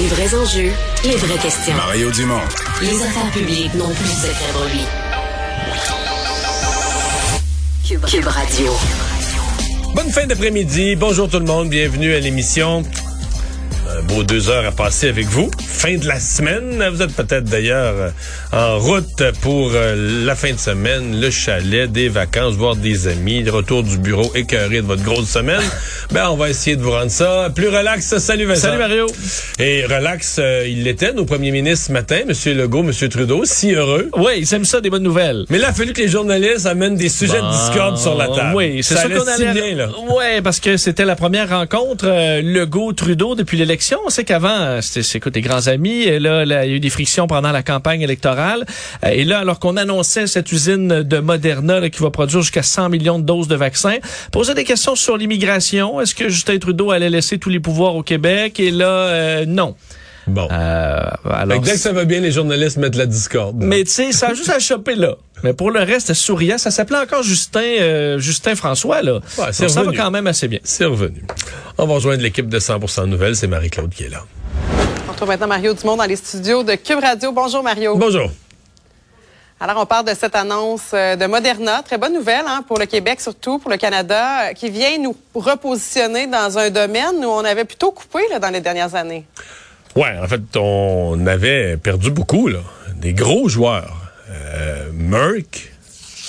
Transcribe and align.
Les 0.00 0.06
vrais 0.06 0.34
enjeux, 0.34 0.72
les 1.04 1.16
vraies 1.16 1.36
questions. 1.36 1.74
Mario 1.74 2.10
Dumont. 2.10 2.40
Les 2.80 3.02
affaires 3.02 3.30
publiques 3.32 3.74
n'ont 3.74 3.92
plus 3.92 4.04
de 4.04 4.14
secret 4.14 4.52
pour 4.54 4.64
lui. 4.64 4.80
Cube, 7.86 8.06
Cube 8.06 8.26
Radio. 8.26 8.72
Bonne 9.94 10.10
fin 10.10 10.26
d'après-midi. 10.26 10.96
Bonjour 10.96 11.28
tout 11.28 11.38
le 11.38 11.44
monde. 11.44 11.68
Bienvenue 11.68 12.14
à 12.14 12.20
l'émission. 12.20 12.82
Un 13.98 14.02
beau 14.02 14.22
deux 14.22 14.50
heures 14.50 14.66
à 14.66 14.70
passer 14.70 15.08
avec 15.08 15.26
vous. 15.26 15.50
Fin 15.66 15.96
de 15.96 16.06
la 16.06 16.20
semaine. 16.20 16.84
Vous 16.92 17.02
êtes 17.02 17.12
peut-être 17.12 17.44
d'ailleurs 17.44 17.94
euh, 17.96 18.10
en 18.52 18.78
route 18.78 19.24
pour 19.40 19.72
euh, 19.74 20.24
la 20.24 20.36
fin 20.36 20.52
de 20.52 20.58
semaine, 20.58 21.20
le 21.20 21.30
chalet, 21.30 21.90
des 21.90 22.08
vacances, 22.08 22.54
voir 22.54 22.76
des 22.76 23.08
amis, 23.08 23.42
le 23.42 23.50
retour 23.50 23.82
du 23.82 23.98
bureau 23.98 24.30
écœuré 24.36 24.76
de 24.76 24.86
votre 24.86 25.02
grosse 25.02 25.28
semaine. 25.28 25.62
ben, 26.12 26.28
on 26.30 26.36
va 26.36 26.50
essayer 26.50 26.76
de 26.76 26.82
vous 26.82 26.92
rendre 26.92 27.10
ça 27.10 27.48
plus 27.52 27.68
relax. 27.68 28.16
Salut 28.18 28.44
Vincent. 28.44 28.68
Salut 28.68 28.78
Mario. 28.78 29.06
Et 29.58 29.84
relax, 29.84 30.36
euh, 30.38 30.66
il 30.68 30.84
l'était, 30.84 31.12
nos 31.12 31.24
premiers 31.24 31.50
ministres 31.50 31.86
ce 31.88 31.92
matin, 31.92 32.20
M. 32.28 32.56
Legault, 32.56 32.84
M. 32.84 33.08
Trudeau, 33.08 33.44
si 33.44 33.72
heureux. 33.72 34.08
Oui, 34.16 34.32
ils 34.38 34.54
aiment 34.54 34.64
ça, 34.64 34.80
des 34.80 34.90
bonnes 34.90 35.02
nouvelles. 35.02 35.46
Mais 35.50 35.58
là, 35.58 35.68
il 35.68 35.70
a 35.70 35.74
fallu 35.74 35.92
que 35.92 36.02
les 36.02 36.08
journalistes 36.08 36.66
amènent 36.66 36.96
des 36.96 37.08
sujets 37.08 37.40
de 37.40 37.50
discorde 37.50 37.98
sur 37.98 38.16
la 38.16 38.28
table. 38.28 38.54
Oui, 38.54 38.82
c'est 38.82 38.94
ça 38.94 39.02
allait 39.02 39.16
qu'on 39.16 39.24
si 39.24 39.44
allait. 39.44 39.74
bien, 39.74 39.74
là. 39.74 39.88
Ouais, 40.14 40.42
parce 40.42 40.60
que 40.60 40.76
c'était 40.76 41.04
la 41.04 41.16
première 41.16 41.48
rencontre 41.48 42.04
euh, 42.06 42.40
Legault-Trudeau 42.40 43.34
depuis 43.34 43.56
l'élection. 43.56 43.79
On 44.04 44.10
sait 44.10 44.24
qu'avant, 44.24 44.48
euh, 44.48 44.80
c'était 44.80 45.30
des 45.30 45.40
grands 45.40 45.66
amis. 45.66 46.02
Et 46.02 46.18
là, 46.18 46.44
là, 46.44 46.64
il 46.64 46.70
y 46.70 46.72
a 46.72 46.76
eu 46.76 46.80
des 46.80 46.90
frictions 46.90 47.26
pendant 47.26 47.52
la 47.52 47.62
campagne 47.62 48.02
électorale. 48.02 48.64
Euh, 49.04 49.08
et 49.08 49.24
là, 49.24 49.40
alors 49.40 49.58
qu'on 49.58 49.76
annonçait 49.76 50.26
cette 50.26 50.50
usine 50.52 51.02
de 51.02 51.18
Moderna 51.18 51.80
là, 51.80 51.90
qui 51.90 52.02
va 52.02 52.10
produire 52.10 52.42
jusqu'à 52.42 52.62
100 52.62 52.88
millions 52.88 53.18
de 53.18 53.24
doses 53.24 53.48
de 53.48 53.56
vaccins, 53.56 53.98
posait 54.32 54.54
des 54.54 54.64
questions 54.64 54.94
sur 54.94 55.16
l'immigration. 55.16 56.00
Est-ce 56.00 56.14
que 56.14 56.28
Justin 56.28 56.58
Trudeau 56.58 56.90
allait 56.90 57.10
laisser 57.10 57.38
tous 57.38 57.50
les 57.50 57.60
pouvoirs 57.60 57.94
au 57.96 58.02
Québec? 58.02 58.60
Et 58.60 58.70
là, 58.70 58.86
euh, 58.86 59.44
non. 59.46 59.74
Bon. 60.26 60.48
Euh, 60.50 61.10
alors, 61.28 61.60
dès 61.60 61.72
que 61.72 61.78
ça 61.78 61.92
va 61.92 62.04
bien, 62.04 62.20
les 62.20 62.30
journalistes 62.30 62.76
mettent 62.76 62.96
la 62.96 63.06
discorde. 63.06 63.56
Mais 63.58 63.84
tu 63.84 63.90
sais, 63.90 64.12
ça 64.12 64.28
a 64.28 64.34
juste 64.34 64.50
à 64.50 64.58
choper 64.58 64.94
là. 64.94 65.16
Mais 65.42 65.52
pour 65.52 65.70
le 65.70 65.80
reste, 65.80 66.12
souriant, 66.14 66.58
ça 66.58 66.70
s'appelait 66.70 66.98
encore 66.98 67.22
Justin 67.22 67.60
euh, 67.60 68.18
Justin 68.18 68.54
François 68.54 69.02
là. 69.02 69.14
Ouais, 69.38 69.46
c'est 69.52 69.64
Donc, 69.64 69.70
ça 69.70 69.82
va 69.82 69.92
quand 69.92 70.10
même 70.10 70.26
assez 70.26 70.48
bien. 70.48 70.60
C'est 70.64 70.84
revenu. 70.84 71.22
On 71.78 71.86
va 71.86 71.94
rejoindre 71.94 72.22
l'équipe 72.22 72.48
de 72.48 72.58
100% 72.58 73.06
Nouvelles. 73.06 73.36
C'est 73.36 73.46
Marie-Claude 73.46 73.90
qui 73.90 74.04
est 74.04 74.08
là. 74.08 74.22
On 75.08 75.12
retrouve 75.12 75.28
maintenant 75.28 75.48
Mario 75.48 75.74
Dumont 75.74 75.96
dans 75.96 76.04
les 76.04 76.16
studios 76.16 76.62
de 76.62 76.74
Cube 76.74 77.00
Radio. 77.00 77.32
Bonjour 77.32 77.62
Mario. 77.62 77.96
Bonjour. 77.96 78.30
Alors 79.62 79.76
on 79.78 79.84
parle 79.84 80.06
de 80.06 80.14
cette 80.14 80.34
annonce 80.34 80.92
euh, 80.94 81.16
de 81.16 81.26
Moderna, 81.26 81.82
très 81.82 81.98
bonne 81.98 82.14
nouvelle 82.14 82.44
hein, 82.46 82.64
pour 82.66 82.78
le 82.78 82.86
Québec 82.86 83.20
surtout, 83.20 83.58
pour 83.58 83.70
le 83.70 83.76
Canada, 83.76 84.48
euh, 84.48 84.52
qui 84.54 84.70
vient 84.70 84.96
nous 84.98 85.14
repositionner 85.34 86.26
dans 86.26 86.56
un 86.56 86.70
domaine 86.70 87.22
où 87.22 87.28
on 87.28 87.44
avait 87.44 87.66
plutôt 87.66 87.90
coupé 87.90 88.20
là, 88.30 88.38
dans 88.38 88.48
les 88.48 88.62
dernières 88.62 88.94
années. 88.94 89.26
Ouais, 89.94 90.16
en 90.22 90.26
fait, 90.26 90.40
on 90.56 91.26
avait 91.26 91.76
perdu 91.76 92.10
beaucoup, 92.10 92.48
là. 92.48 92.60
Des 92.94 93.12
gros 93.12 93.48
joueurs. 93.48 93.99
Merck, 94.92 95.70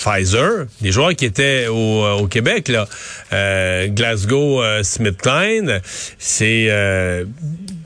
Pfizer, 0.02 0.66
des 0.80 0.92
joueurs 0.92 1.14
qui 1.14 1.24
étaient 1.24 1.66
au, 1.68 2.04
euh, 2.04 2.12
au 2.22 2.26
Québec, 2.26 2.68
là. 2.68 2.86
Euh, 3.32 3.88
Glasgow, 3.88 4.62
euh, 4.62 4.82
SmithKline, 4.82 5.80
c'est 6.18 6.66
euh, 6.70 7.24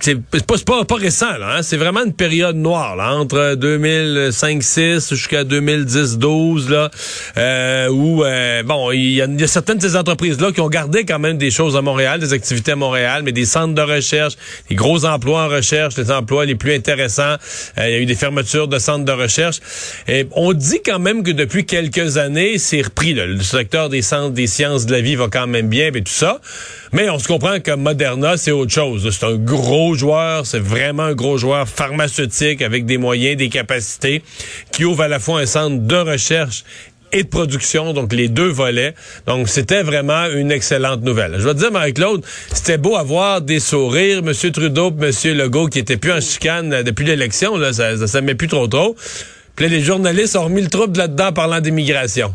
c'est 0.00 0.16
pas, 0.46 0.56
pas, 0.64 0.84
pas 0.84 0.94
récent, 0.96 1.26
hein. 1.42 1.62
C'est 1.62 1.76
vraiment 1.76 2.04
une 2.04 2.12
période 2.12 2.56
noire, 2.56 2.96
là, 2.96 3.14
entre 3.14 3.56
2005-6 3.56 5.14
jusqu'à 5.14 5.44
2010-12, 5.44 6.70
là, 6.70 6.90
euh, 7.36 7.88
où, 7.88 8.24
euh, 8.24 8.62
bon, 8.62 8.92
il 8.92 9.00
y, 9.00 9.14
y 9.16 9.22
a 9.22 9.46
certaines 9.46 9.78
de 9.78 9.88
ces 9.88 9.96
entreprises-là 9.96 10.52
qui 10.52 10.60
ont 10.60 10.68
gardé 10.68 11.04
quand 11.04 11.18
même 11.18 11.38
des 11.38 11.50
choses 11.50 11.76
à 11.76 11.82
Montréal, 11.82 12.20
des 12.20 12.32
activités 12.32 12.72
à 12.72 12.76
Montréal, 12.76 13.22
mais 13.24 13.32
des 13.32 13.46
centres 13.46 13.74
de 13.74 13.82
recherche, 13.82 14.34
des 14.68 14.74
gros 14.74 15.04
emplois 15.04 15.44
en 15.44 15.48
recherche, 15.48 15.96
les 15.96 16.10
emplois 16.10 16.44
les 16.44 16.54
plus 16.54 16.74
intéressants. 16.74 17.36
Euh, 17.78 17.88
il 17.88 17.90
y 17.90 17.94
a 17.94 17.98
eu 17.98 18.06
des 18.06 18.14
fermetures 18.14 18.68
de 18.68 18.78
centres 18.78 19.04
de 19.04 19.12
recherche. 19.12 19.60
Et 20.08 20.26
on 20.32 20.52
dit 20.52 20.80
quand 20.84 20.98
même 20.98 21.22
que 21.22 21.30
depuis 21.30 21.64
quelques 21.64 22.05
années, 22.16 22.58
c'est 22.58 22.82
repris. 22.82 23.14
Le 23.14 23.40
secteur 23.42 23.88
des 23.88 24.02
centres 24.02 24.32
des 24.32 24.46
sciences 24.46 24.86
de 24.86 24.92
la 24.92 25.00
vie 25.00 25.14
va 25.14 25.28
quand 25.30 25.46
même 25.46 25.68
bien, 25.68 25.88
et 25.88 26.02
tout 26.02 26.12
ça. 26.12 26.40
Mais 26.92 27.10
on 27.10 27.18
se 27.18 27.28
comprend 27.28 27.60
que 27.60 27.72
Moderna, 27.74 28.36
c'est 28.36 28.52
autre 28.52 28.72
chose. 28.72 29.08
C'est 29.10 29.26
un 29.26 29.36
gros 29.36 29.94
joueur, 29.94 30.46
c'est 30.46 30.58
vraiment 30.58 31.04
un 31.04 31.14
gros 31.14 31.38
joueur 31.38 31.68
pharmaceutique 31.68 32.62
avec 32.62 32.86
des 32.86 32.98
moyens, 32.98 33.36
des 33.36 33.48
capacités, 33.48 34.22
qui 34.72 34.84
ouvre 34.84 35.02
à 35.02 35.08
la 35.08 35.18
fois 35.18 35.40
un 35.40 35.46
centre 35.46 35.82
de 35.82 35.96
recherche 35.96 36.64
et 37.12 37.22
de 37.22 37.28
production, 37.28 37.92
donc 37.92 38.12
les 38.12 38.28
deux 38.28 38.48
volets. 38.48 38.94
Donc, 39.26 39.48
c'était 39.48 39.82
vraiment 39.82 40.26
une 40.26 40.50
excellente 40.50 41.02
nouvelle. 41.02 41.36
Je 41.38 41.44
vais 41.46 41.54
te 41.54 41.58
dire, 41.58 41.70
Marie-Claude, 41.70 42.24
c'était 42.52 42.78
beau 42.78 42.96
avoir 42.96 43.40
des 43.40 43.60
sourires. 43.60 44.22
Monsieur 44.22 44.50
Trudeau 44.50 44.90
Monsieur 44.90 45.34
Legault, 45.34 45.68
qui 45.68 45.78
étaient 45.78 45.96
plus 45.96 46.12
en 46.12 46.20
chicane 46.20 46.82
depuis 46.82 47.04
l'élection, 47.04 47.56
là, 47.56 47.72
ça, 47.72 47.96
ça, 47.96 48.06
ça 48.06 48.20
met 48.20 48.34
plus 48.34 48.48
trop 48.48 48.66
trop. 48.66 48.96
Puis 49.56 49.64
là, 49.64 49.70
les 49.70 49.80
journalistes 49.82 50.36
ont 50.36 50.44
remis 50.44 50.60
le 50.62 50.68
trouble 50.68 50.98
là-dedans 50.98 51.28
en 51.28 51.32
parlant 51.32 51.60
d'immigration. 51.60 52.34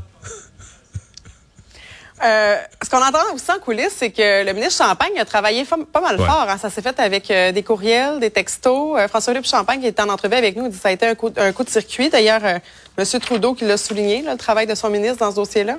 Euh, 2.23 2.55
ce 2.83 2.87
qu'on 2.89 3.01
entend 3.03 3.17
aussi 3.33 3.49
en 3.51 3.57
coulisses, 3.59 3.95
c'est 3.97 4.11
que 4.11 4.45
le 4.45 4.53
ministre 4.53 4.85
Champagne 4.85 5.17
a 5.19 5.25
travaillé 5.25 5.65
pas 5.91 6.01
mal 6.01 6.19
Ouais. 6.19 6.25
fort. 6.27 6.45
hein. 6.47 6.57
Ça 6.59 6.69
s'est 6.69 6.83
fait 6.83 6.99
avec 6.99 7.31
euh, 7.31 7.51
des 7.51 7.63
courriels, 7.63 8.19
des 8.19 8.29
textos. 8.29 8.95
Euh, 8.99 9.07
François-Philippe 9.07 9.47
Champagne, 9.47 9.81
qui 9.81 9.87
était 9.87 10.03
en 10.03 10.09
entrevue 10.09 10.35
avec 10.35 10.55
nous, 10.55 10.67
dit 10.69 10.75
que 10.75 10.81
ça 10.83 10.89
a 10.89 10.91
été 10.91 11.07
un 11.07 11.15
coup, 11.15 11.31
un 11.35 11.51
coup 11.51 11.63
de 11.63 11.69
circuit. 11.69 12.09
D'ailleurs, 12.11 12.41
M. 12.43 13.05
Trudeau 13.19 13.55
qui 13.55 13.65
l'a 13.65 13.77
souligné, 13.77 14.21
là, 14.21 14.33
le 14.33 14.37
travail 14.37 14.67
de 14.67 14.75
son 14.75 14.91
ministre 14.91 15.17
dans 15.17 15.31
ce 15.31 15.35
dossier-là. 15.37 15.77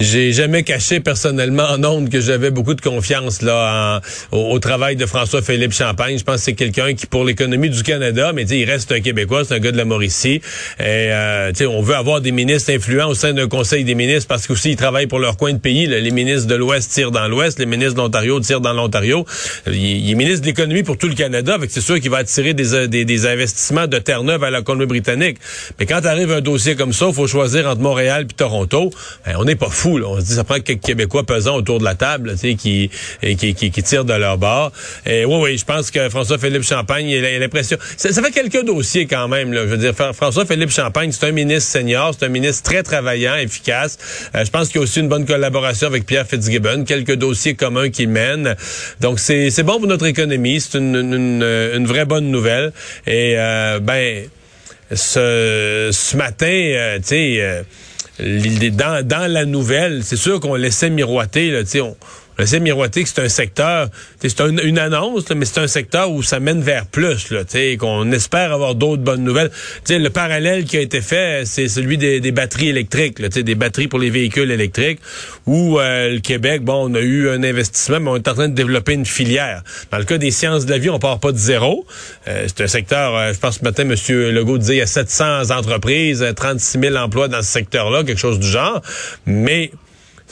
J'ai 0.00 0.32
jamais 0.32 0.62
caché 0.62 1.00
personnellement 1.00 1.64
en 1.64 1.84
ondes 1.84 2.08
que 2.08 2.22
j'avais 2.22 2.50
beaucoup 2.50 2.72
de 2.72 2.80
confiance 2.80 3.42
là 3.42 4.00
au, 4.32 4.58
travail 4.58 4.96
de 4.96 5.04
François-Philippe 5.04 5.74
Champagne. 5.74 6.16
Je 6.16 6.24
pense 6.24 6.36
que 6.36 6.42
c'est 6.42 6.54
quelqu'un 6.54 6.94
qui, 6.94 7.04
pour 7.04 7.22
l'économie 7.22 7.68
du 7.68 7.82
Canada, 7.82 8.32
mais 8.34 8.44
il 8.44 8.64
reste 8.64 8.92
un 8.92 9.00
Québécois, 9.00 9.44
c'est 9.44 9.52
un 9.52 9.58
gars 9.58 9.72
de 9.72 9.76
la 9.76 9.84
Mauricie. 9.84 10.40
Et 10.78 10.80
euh, 10.80 11.52
on 11.68 11.82
veut 11.82 11.96
avoir 11.96 12.22
des 12.22 12.32
ministres 12.32 12.72
influents 12.72 13.08
au 13.08 13.14
sein 13.14 13.34
d'un 13.34 13.46
conseil 13.46 13.84
des 13.84 13.94
ministres 13.94 14.26
parce 14.26 14.46
qu'aussi 14.46 14.70
ils 14.70 14.76
travaillent 14.76 15.06
pour 15.06 15.18
leur 15.18 15.36
coin 15.36 15.52
de 15.52 15.58
pays. 15.58 15.86
Les 15.86 16.10
ministres 16.10 16.46
de 16.46 16.54
l'Ouest 16.54 16.90
tirent 16.92 17.10
dans 17.10 17.28
l'Ouest, 17.28 17.58
les 17.58 17.66
ministres 17.66 17.94
de 17.94 18.00
l'Ontario 18.00 18.40
tirent 18.40 18.62
dans 18.62 18.72
l'Ontario. 18.72 19.26
Il, 19.66 19.74
il 19.74 20.10
est 20.10 20.14
ministre 20.14 20.40
de 20.40 20.46
l'économie 20.46 20.82
pour 20.82 20.96
tout 20.96 21.08
le 21.08 21.14
Canada, 21.14 21.52
avec 21.52 21.70
c'est 21.70 21.82
sûr 21.82 22.00
qu'il 22.00 22.10
va 22.10 22.18
attirer 22.18 22.54
des, 22.54 22.74
euh, 22.74 22.86
des, 22.86 23.26
investissements 23.26 23.86
de 23.86 23.98
Terre-Neuve 23.98 24.44
à 24.44 24.50
la 24.50 24.62
Colombie-Britannique. 24.62 25.36
Mais 25.78 25.84
quand 25.84 26.06
arrive 26.06 26.32
un 26.32 26.40
dossier 26.40 26.74
comme 26.74 26.94
ça, 26.94 27.08
il 27.08 27.14
faut 27.14 27.26
choisir 27.26 27.68
entre 27.68 27.82
Montréal 27.82 28.24
puis 28.26 28.34
Toronto. 28.34 28.90
Ben, 29.26 29.36
on 29.38 29.44
n'est 29.44 29.56
pas 29.56 29.68
fou. 29.68 29.89
On 30.04 30.20
se 30.20 30.24
dit 30.26 30.34
ça 30.34 30.44
prend 30.44 30.60
quelques 30.60 30.80
Québécois 30.82 31.24
pesants 31.24 31.56
autour 31.56 31.78
de 31.78 31.84
la 31.84 31.94
table, 31.94 32.32
tu 32.32 32.38
sais, 32.38 32.54
qui, 32.54 32.90
qui, 33.22 33.54
qui, 33.54 33.70
qui 33.70 33.82
tirent 33.82 34.04
de 34.04 34.14
leur 34.14 34.38
bord. 34.38 34.72
Et 35.06 35.24
oui, 35.24 35.36
oui, 35.40 35.58
je 35.58 35.64
pense 35.64 35.90
que 35.90 36.08
François-Philippe 36.08 36.62
Champagne, 36.62 37.06
il 37.08 37.24
a 37.24 37.38
l'impression. 37.38 37.76
Ça, 37.96 38.10
fait 38.12 38.30
quelques 38.30 38.64
dossiers 38.64 39.06
quand 39.06 39.28
même. 39.28 39.52
Là. 39.52 39.62
Je 39.62 39.66
veux 39.70 39.76
dire, 39.76 39.94
Fra- 39.94 40.12
François-Philippe 40.12 40.70
Champagne, 40.70 41.12
c'est 41.12 41.26
un 41.26 41.32
ministre 41.32 41.70
senior, 41.70 42.14
c'est 42.18 42.26
un 42.26 42.28
ministre 42.30 42.62
très 42.62 42.82
travaillant, 42.82 43.36
efficace. 43.36 43.98
Euh, 44.34 44.44
je 44.44 44.50
pense 44.50 44.68
qu'il 44.68 44.76
y 44.76 44.78
a 44.78 44.82
aussi 44.82 45.00
une 45.00 45.08
bonne 45.08 45.26
collaboration 45.26 45.86
avec 45.86 46.06
Pierre 46.06 46.26
Fitzgibbon, 46.26 46.84
quelques 46.84 47.14
dossiers 47.14 47.54
communs 47.54 47.90
qu'il 47.90 48.08
mène. 48.08 48.56
Donc 49.00 49.18
c'est 49.20 49.62
bon 49.62 49.78
pour 49.78 49.86
notre 49.86 50.06
économie, 50.06 50.60
c'est 50.60 50.78
une, 50.78 50.94
une, 50.96 51.42
une, 51.42 51.86
vraie 51.86 52.04
bonne 52.04 52.30
nouvelle. 52.30 52.72
Et 53.06 53.34
euh, 53.36 53.78
ben 53.80 54.24
ce, 54.92 55.90
ce 55.92 56.16
matin, 56.16 56.46
euh, 56.46 56.98
tu 56.98 57.04
sais, 57.04 57.36
euh, 57.40 57.62
dans, 58.72 59.06
dans 59.06 59.30
la 59.30 59.44
nouvelle, 59.44 60.02
c'est 60.04 60.16
sûr 60.16 60.40
qu'on 60.40 60.54
laissait 60.54 60.90
miroiter, 60.90 61.50
là, 61.50 61.60
on, 61.82 61.96
on 62.40 62.42
essaie 62.42 62.58
de 62.58 62.64
miroiter 62.64 63.02
que 63.02 63.08
c'est 63.08 63.20
un 63.20 63.28
secteur, 63.28 63.88
c'est 64.20 64.40
un- 64.40 64.56
une 64.56 64.78
annonce, 64.78 65.28
là, 65.28 65.34
mais 65.34 65.44
c'est 65.44 65.60
un 65.60 65.66
secteur 65.66 66.10
où 66.10 66.22
ça 66.22 66.40
mène 66.40 66.62
vers 66.62 66.86
plus, 66.86 67.32
qu'on 67.78 68.10
espère 68.12 68.52
avoir 68.52 68.74
d'autres 68.74 69.02
bonnes 69.02 69.22
nouvelles. 69.22 69.50
Le 69.88 70.08
parallèle 70.08 70.64
qui 70.64 70.78
a 70.78 70.80
été 70.80 71.02
fait, 71.02 71.42
c'est 71.44 71.68
celui 71.68 71.98
des, 71.98 72.32
batteries 72.32 72.70
électriques, 72.70 73.18
là, 73.18 73.28
des 73.28 73.54
batteries 73.54 73.88
pour 73.88 73.98
les 73.98 74.08
véhicules 74.08 74.50
électriques, 74.50 75.00
où 75.46 75.78
euh, 75.78 76.14
le 76.14 76.20
Québec, 76.20 76.62
bon, 76.62 76.90
on 76.90 76.94
a 76.94 77.00
eu 77.00 77.28
un 77.28 77.42
investissement, 77.42 78.00
mais 78.00 78.10
on 78.10 78.16
est 78.16 78.28
en 78.28 78.34
train 78.34 78.48
de 78.48 78.54
développer 78.54 78.94
une 78.94 79.06
filière. 79.06 79.62
Dans 79.90 79.98
le 79.98 80.04
cas 80.04 80.16
des 80.16 80.30
sciences 80.30 80.64
de 80.64 80.70
la 80.70 80.78
vie, 80.78 80.88
on 80.90 80.98
part 80.98 81.20
pas 81.20 81.32
de 81.32 81.38
zéro. 81.38 81.84
Euh, 82.26 82.44
c'est 82.46 82.62
un 82.62 82.68
secteur, 82.68 83.14
euh, 83.16 83.32
je 83.34 83.38
pense 83.38 83.58
ce 83.58 83.64
matin, 83.64 83.82
M. 83.82 83.94
Legault 84.32 84.56
disait, 84.58 84.76
il 84.76 84.78
y 84.78 84.82
a 84.82 84.86
700 84.86 85.50
entreprises, 85.50 86.22
euh, 86.22 86.32
36 86.32 86.78
000 86.80 86.96
emplois 86.96 87.28
dans 87.28 87.42
ce 87.42 87.50
secteur-là, 87.50 88.04
quelque 88.04 88.18
chose 88.18 88.38
du 88.38 88.48
genre. 88.48 88.80
Mais 89.26 89.72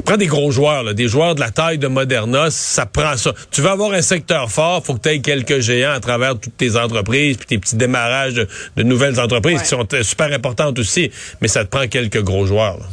prend 0.04 0.16
des 0.16 0.26
gros 0.26 0.50
joueurs, 0.50 0.82
là, 0.82 0.94
des 0.94 1.08
joueurs 1.08 1.34
de 1.34 1.40
la 1.40 1.50
taille 1.50 1.78
de 1.78 1.86
Moderna, 1.88 2.50
ça 2.50 2.86
prend 2.86 3.16
ça. 3.16 3.32
Tu 3.50 3.60
veux 3.60 3.70
avoir 3.70 3.92
un 3.92 4.02
secteur 4.02 4.50
fort, 4.50 4.84
faut 4.84 4.94
que 4.94 5.00
tu 5.02 5.08
aies 5.10 5.20
quelques 5.20 5.60
géants 5.60 5.92
à 5.92 6.00
travers 6.00 6.38
toutes 6.38 6.56
tes 6.56 6.76
entreprises, 6.76 7.36
puis 7.36 7.46
tes 7.46 7.58
petits 7.58 7.76
démarrages 7.76 8.34
de, 8.34 8.48
de 8.76 8.82
nouvelles 8.82 9.18
entreprises 9.20 9.56
Ouais. 9.56 9.62
qui 9.62 9.68
sont 9.68 9.86
euh, 9.94 10.02
super 10.02 10.32
importantes 10.32 10.78
aussi, 10.78 11.10
mais 11.40 11.48
ça 11.48 11.64
te 11.64 11.70
prend 11.70 11.86
quelques 11.88 12.22
gros 12.22 12.46
joueurs. 12.46 12.78
là. 12.78 12.86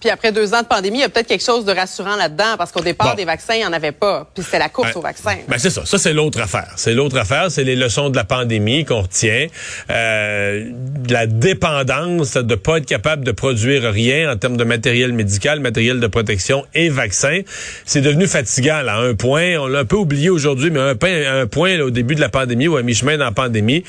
Puis 0.00 0.08
après 0.10 0.32
deux 0.32 0.54
ans 0.54 0.62
de 0.62 0.66
pandémie, 0.66 0.98
il 0.98 1.02
y 1.02 1.04
a 1.04 1.08
peut-être 1.08 1.26
quelque 1.26 1.44
chose 1.44 1.64
de 1.64 1.72
rassurant 1.72 2.16
là-dedans, 2.16 2.56
parce 2.56 2.72
qu'au 2.72 2.80
départ, 2.80 3.10
Bon. 3.10 3.14
des 3.16 3.24
vaccins, 3.26 3.54
il 3.54 3.58
n'y 3.60 3.66
en 3.66 3.72
avait 3.72 3.92
pas. 3.92 4.26
Puis 4.34 4.42
c'était 4.44 4.58
la 4.58 4.68
course 4.70 4.92
Ben, 4.94 4.98
aux 4.98 5.02
vaccins. 5.02 5.36
Ben 5.46 5.58
c'est 5.58 5.70
ça. 5.70 5.84
Ça, 5.84 5.98
c'est 5.98 6.12
l'autre 6.12 6.40
affaire. 6.40 6.72
C'est 6.76 6.94
l'autre 6.94 7.18
affaire. 7.18 7.50
C'est 7.50 7.64
les 7.64 7.76
leçons 7.76 8.08
de 8.10 8.16
la 8.16 8.24
pandémie 8.24 8.84
qu'on 8.84 9.02
retient. 9.02 9.46
Euh, 9.90 10.70
la 11.08 11.26
dépendance 11.26 12.34
de 12.34 12.54
pas 12.54 12.78
être 12.78 12.86
capable 12.86 13.24
de 13.24 13.32
produire 13.32 13.92
rien 13.92 14.32
en 14.32 14.36
termes 14.36 14.56
de 14.56 14.64
matériel 14.64 15.12
médical, 15.12 15.60
matériel 15.60 16.00
de 16.00 16.06
protection 16.06 16.64
et 16.74 16.88
vaccins. 16.88 17.40
C'est 17.84 18.00
devenu 18.00 18.26
fatigant, 18.26 18.80
là, 18.82 18.94
à 18.94 19.00
un 19.00 19.14
point. 19.14 19.56
On 19.58 19.66
l'a 19.66 19.80
un 19.80 19.84
peu 19.84 19.96
oublié 19.96 20.30
aujourd'hui, 20.30 20.70
mais 20.70 20.80
un, 20.80 20.94
point- 20.94 21.40
un 21.42 21.46
point 21.46 21.76
là, 21.76 21.84
au 21.84 21.90
début 21.90 22.14
de 22.14 22.20
la 22.20 22.28
pandémie 22.28 22.68
ou 22.68 22.76
à 22.76 22.82
mi-chemin 22.82 23.18
dans 23.18 23.24
la 23.26 23.32
pandémie, 23.32 23.84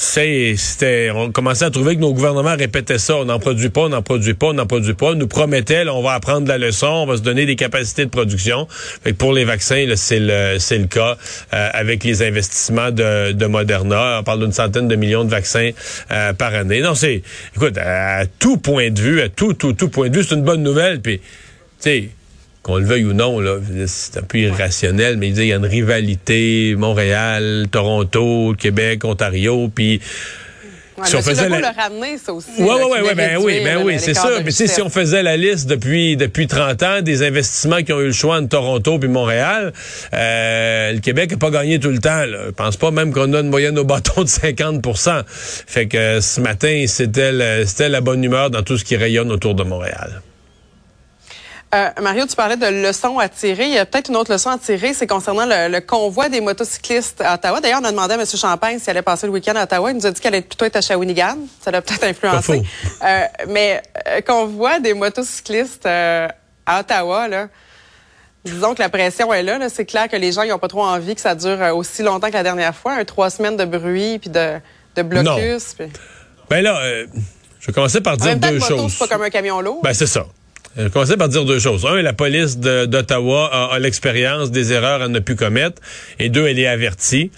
c'était, 0.00 1.10
on 1.12 1.32
commençait 1.32 1.64
à 1.64 1.70
trouver 1.70 1.96
que 1.96 2.00
nos 2.00 2.14
gouvernements 2.14 2.54
répétaient 2.56 2.98
ça. 2.98 3.16
On 3.16 3.24
n'en 3.24 3.40
produit 3.40 3.68
pas, 3.68 3.80
on 3.80 3.88
n'en 3.88 4.00
produit 4.00 4.34
pas, 4.34 4.46
on 4.46 4.52
n'en 4.52 4.64
produit 4.64 4.94
pas. 4.94 5.16
Nous 5.16 5.26
promettaient, 5.26 5.82
là, 5.82 5.92
on 5.92 6.02
va 6.02 6.12
apprendre 6.12 6.46
la 6.46 6.56
leçon, 6.56 6.86
on 6.86 7.06
va 7.06 7.16
se 7.16 7.22
donner 7.22 7.46
des 7.46 7.56
capacités 7.56 8.04
de 8.04 8.10
production. 8.10 8.68
Fait 8.70 9.12
pour 9.12 9.32
les 9.32 9.44
vaccins, 9.44 9.84
c'est 9.96 10.20
le, 10.20 10.60
c'est 10.60 10.78
le 10.78 10.86
cas 10.86 11.16
euh, 11.52 11.70
avec 11.72 12.04
les 12.04 12.22
investissements 12.22 12.92
de, 12.92 13.32
de 13.32 13.46
Moderna. 13.46 14.20
On 14.20 14.22
parle 14.22 14.38
d'une 14.38 14.52
centaine 14.52 14.86
de 14.86 14.94
millions 14.94 15.24
de 15.24 15.30
vaccins 15.30 15.70
euh, 16.12 16.32
par 16.32 16.54
année. 16.54 16.80
Non, 16.80 16.94
c'est, 16.94 17.24
écoute, 17.56 17.76
à, 17.76 18.24
tout 18.38 18.58
point 18.58 18.90
de 18.90 19.00
vue, 19.00 19.20
à 19.20 19.28
tout, 19.28 19.54
tout, 19.54 19.72
tout 19.72 19.88
point 19.88 20.10
de 20.10 20.16
vue, 20.16 20.22
c'est 20.22 20.36
une 20.36 20.44
bonne 20.44 20.62
nouvelle. 20.62 21.00
Puis, 21.00 21.18
tu 21.18 21.24
sais, 21.80 22.08
qu'on 22.68 22.76
le 22.76 22.84
veuille 22.84 23.06
ou 23.06 23.14
non, 23.14 23.38
c'est 23.86 24.18
un 24.18 24.22
peu 24.22 24.36
irrationnel, 24.38 25.16
mais 25.16 25.28
il 25.28 25.32
dit, 25.32 25.40
il 25.40 25.46
y 25.48 25.52
a 25.54 25.56
une 25.56 25.64
rivalité 25.64 26.74
Montréal, 26.76 27.66
Toronto, 27.72 28.54
Québec, 28.58 29.04
Ontario, 29.06 29.70
puis 29.74 30.00
Ouais, 30.98 31.06
si 31.06 31.14
on 31.14 31.22
faisait 31.22 31.48
la- 31.48 31.60
l'a 31.60 31.70
ramené, 31.70 32.18
ça 32.18 32.32
aussi. 32.32 32.50
Ouais, 32.58 32.66
là, 32.66 32.86
ouais, 32.88 33.00
ouais, 33.00 33.14
ben 33.14 33.38
oui, 33.40 33.60
ben 33.64 33.78
oui, 33.84 33.94
c'est 34.00 34.12
de 34.14 34.42
Mais 34.44 34.50
si 34.50 34.82
on 34.82 34.90
faisait 34.90 35.22
la 35.22 35.36
liste 35.36 35.68
depuis 35.68 36.16
depuis 36.16 36.46
30 36.48 36.82
ans 36.82 37.00
des 37.02 37.22
investissements 37.22 37.82
qui 37.84 37.92
ont 37.92 38.00
eu 38.00 38.06
le 38.06 38.12
choix 38.12 38.36
entre 38.36 38.48
Toronto 38.48 38.98
puis 38.98 39.08
Montréal, 39.08 39.72
euh, 40.12 40.92
le 40.92 40.98
Québec 40.98 41.30
n'a 41.30 41.36
pas 41.36 41.50
gagné 41.50 41.78
tout 41.78 41.90
le 41.90 42.00
temps. 42.00 42.24
Là. 42.26 42.38
Je 42.46 42.50
pense 42.50 42.76
pas 42.76 42.90
même 42.90 43.12
qu'on 43.14 43.32
a 43.32 43.40
une 43.40 43.48
moyenne 43.48 43.78
au 43.78 43.84
bâton 43.84 44.22
de 44.24 44.28
50% 44.28 45.22
Fait 45.28 45.86
que 45.86 45.96
euh, 45.96 46.20
ce 46.20 46.40
matin, 46.40 46.84
c'était 46.88 47.30
le- 47.32 47.64
c'était 47.64 47.88
la 47.88 48.00
bonne 48.00 48.22
humeur 48.24 48.50
dans 48.50 48.62
tout 48.64 48.76
ce 48.76 48.84
qui 48.84 48.96
rayonne 48.96 49.30
autour 49.30 49.54
de 49.54 49.62
Montréal. 49.62 50.20
Euh, 51.74 51.90
Mario, 52.00 52.24
tu 52.26 52.34
parlais 52.34 52.56
de 52.56 52.64
leçons 52.66 53.18
à 53.18 53.28
tirer. 53.28 53.66
Il 53.66 53.74
y 53.74 53.78
a 53.78 53.84
peut-être 53.84 54.08
une 54.08 54.16
autre 54.16 54.32
leçon 54.32 54.48
à 54.48 54.56
tirer, 54.56 54.94
c'est 54.94 55.06
concernant 55.06 55.44
le, 55.44 55.68
le 55.70 55.80
convoi 55.82 56.30
des 56.30 56.40
motocyclistes 56.40 57.20
à 57.20 57.34
Ottawa. 57.34 57.60
D'ailleurs, 57.60 57.80
on 57.82 57.84
a 57.84 57.90
demandé 57.90 58.14
à 58.14 58.16
M. 58.18 58.24
Champagne 58.26 58.78
s'il 58.78 58.88
allait 58.90 59.02
passer 59.02 59.26
le 59.26 59.32
week-end 59.34 59.54
à 59.54 59.64
Ottawa. 59.64 59.90
Il 59.90 59.96
nous 59.98 60.06
a 60.06 60.10
dit 60.10 60.18
qu'elle 60.18 60.32
allait 60.34 60.42
plutôt 60.46 60.64
être 60.64 60.76
à 60.76 60.80
Shawinigan. 60.80 61.36
Ça 61.60 61.70
l'a 61.70 61.82
peut-être 61.82 62.04
influencé. 62.04 62.62
Euh, 63.04 63.20
mais 63.48 63.82
euh, 64.08 64.22
convoi 64.22 64.80
des 64.80 64.94
motocyclistes 64.94 65.84
euh, 65.84 66.26
à 66.64 66.80
Ottawa, 66.80 67.28
là, 67.28 67.48
disons 68.46 68.74
que 68.74 68.80
la 68.80 68.88
pression 68.88 69.30
est 69.34 69.42
là. 69.42 69.58
là. 69.58 69.68
C'est 69.68 69.84
clair 69.84 70.08
que 70.08 70.16
les 70.16 70.32
gens 70.32 70.44
n'ont 70.46 70.58
pas 70.58 70.68
trop 70.68 70.84
envie 70.84 71.14
que 71.14 71.20
ça 71.20 71.34
dure 71.34 71.58
aussi 71.76 72.02
longtemps 72.02 72.28
que 72.28 72.32
la 72.34 72.42
dernière 72.44 72.74
fois. 72.74 73.04
Trois 73.04 73.28
semaines 73.28 73.58
de 73.58 73.66
bruit 73.66 74.18
puis 74.18 74.30
de, 74.30 74.54
de 74.96 75.02
blocus. 75.02 75.74
puis- 75.76 75.92
Ben 76.48 76.62
là, 76.62 76.78
euh, 76.80 77.06
je 77.60 77.66
vais 77.66 77.72
commencer 77.74 78.00
par 78.00 78.14
En 78.14 78.16
dire 78.16 78.26
même 78.28 78.40
temps, 78.40 78.48
deux 78.48 78.58
moto, 78.58 78.76
choses. 78.78 78.92
c'est 78.92 79.06
pas 79.06 79.14
comme 79.14 79.22
un 79.24 79.28
camion 79.30 79.60
lourd. 79.60 79.82
Ben, 79.82 79.92
c'est 79.92 80.06
ça. 80.06 80.24
Je 80.78 80.84
vais 80.84 80.90
commencer 80.90 81.16
par 81.16 81.28
dire 81.28 81.44
deux 81.44 81.58
choses. 81.58 81.84
Un, 81.86 82.02
la 82.02 82.12
police 82.12 82.56
d'Ottawa 82.58 83.68
a, 83.72 83.78
l'expérience 83.80 84.52
des 84.52 84.72
erreurs 84.72 85.02
à 85.02 85.08
ne 85.08 85.18
plus 85.18 85.34
commettre. 85.34 85.82
Et 86.20 86.28
deux, 86.28 86.46
elle 86.46 86.60
est 86.60 86.68
avertie. 86.68 87.32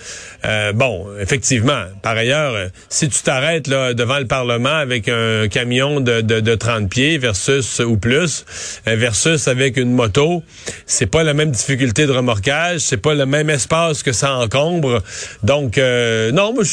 Euh, 0.44 0.74
bon, 0.74 1.06
effectivement. 1.18 1.84
Par 2.02 2.18
ailleurs, 2.18 2.52
euh, 2.54 2.68
si 2.90 3.08
tu 3.08 3.22
t'arrêtes 3.22 3.66
devant 3.66 4.18
le 4.18 4.26
Parlement 4.26 4.68
avec 4.74 5.08
un 5.08 5.48
camion 5.48 6.00
de, 6.00 6.20
de, 6.20 6.40
de 6.40 6.54
30 6.54 6.90
pieds 6.90 7.16
versus 7.16 7.78
ou 7.80 7.96
plus, 7.96 8.44
euh, 8.86 8.96
versus 8.96 9.48
avec 9.48 9.78
une 9.78 9.92
moto, 9.92 10.42
c'est 10.84 11.06
pas 11.10 11.22
la 11.22 11.32
même 11.32 11.50
difficulté 11.50 12.04
de 12.04 12.12
remorquage, 12.12 12.80
c'est 12.80 12.98
pas 12.98 13.14
le 13.14 13.24
même 13.24 13.48
espace 13.48 14.02
que 14.02 14.12
ça 14.12 14.34
encombre. 14.34 15.02
Donc, 15.42 15.78
euh, 15.78 16.30
non, 16.30 16.52
moi, 16.52 16.62
je 16.64 16.70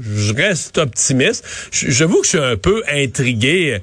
je 0.00 0.34
reste 0.34 0.76
optimiste. 0.78 1.44
Je- 1.72 1.90
J'avoue 1.90 2.20
que 2.20 2.24
je 2.24 2.28
suis 2.30 2.38
un 2.38 2.56
peu 2.56 2.82
intrigué. 2.90 3.80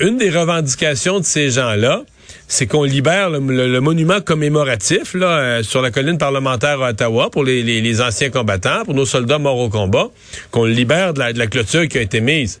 Une 0.00 0.18
des 0.18 0.30
revendications 0.30 1.20
de 1.20 1.24
ces 1.24 1.50
gens-là, 1.50 2.02
c'est 2.48 2.66
qu'on 2.66 2.84
libère 2.84 3.30
le, 3.30 3.80
monument 3.80 4.20
commémoratif 4.20 5.14
là, 5.14 5.26
euh, 5.26 5.62
sur 5.62 5.82
la 5.82 5.90
colline 5.90 6.18
parlementaire 6.18 6.82
à 6.82 6.90
Ottawa 6.90 7.30
pour 7.30 7.44
les, 7.44 8.00
anciens 8.00 8.30
combattants, 8.30 8.84
pour 8.84 8.94
nos 8.94 9.06
soldats 9.06 9.38
morts 9.38 9.58
au 9.58 9.68
combat, 9.68 10.10
qu'on 10.50 10.64
libère 10.64 11.14
de 11.14 11.18
la, 11.18 11.32
de 11.32 11.38
la 11.38 11.46
clôture 11.46 11.88
qui 11.88 11.98
a 11.98 12.02
été 12.02 12.20
mise. 12.20 12.60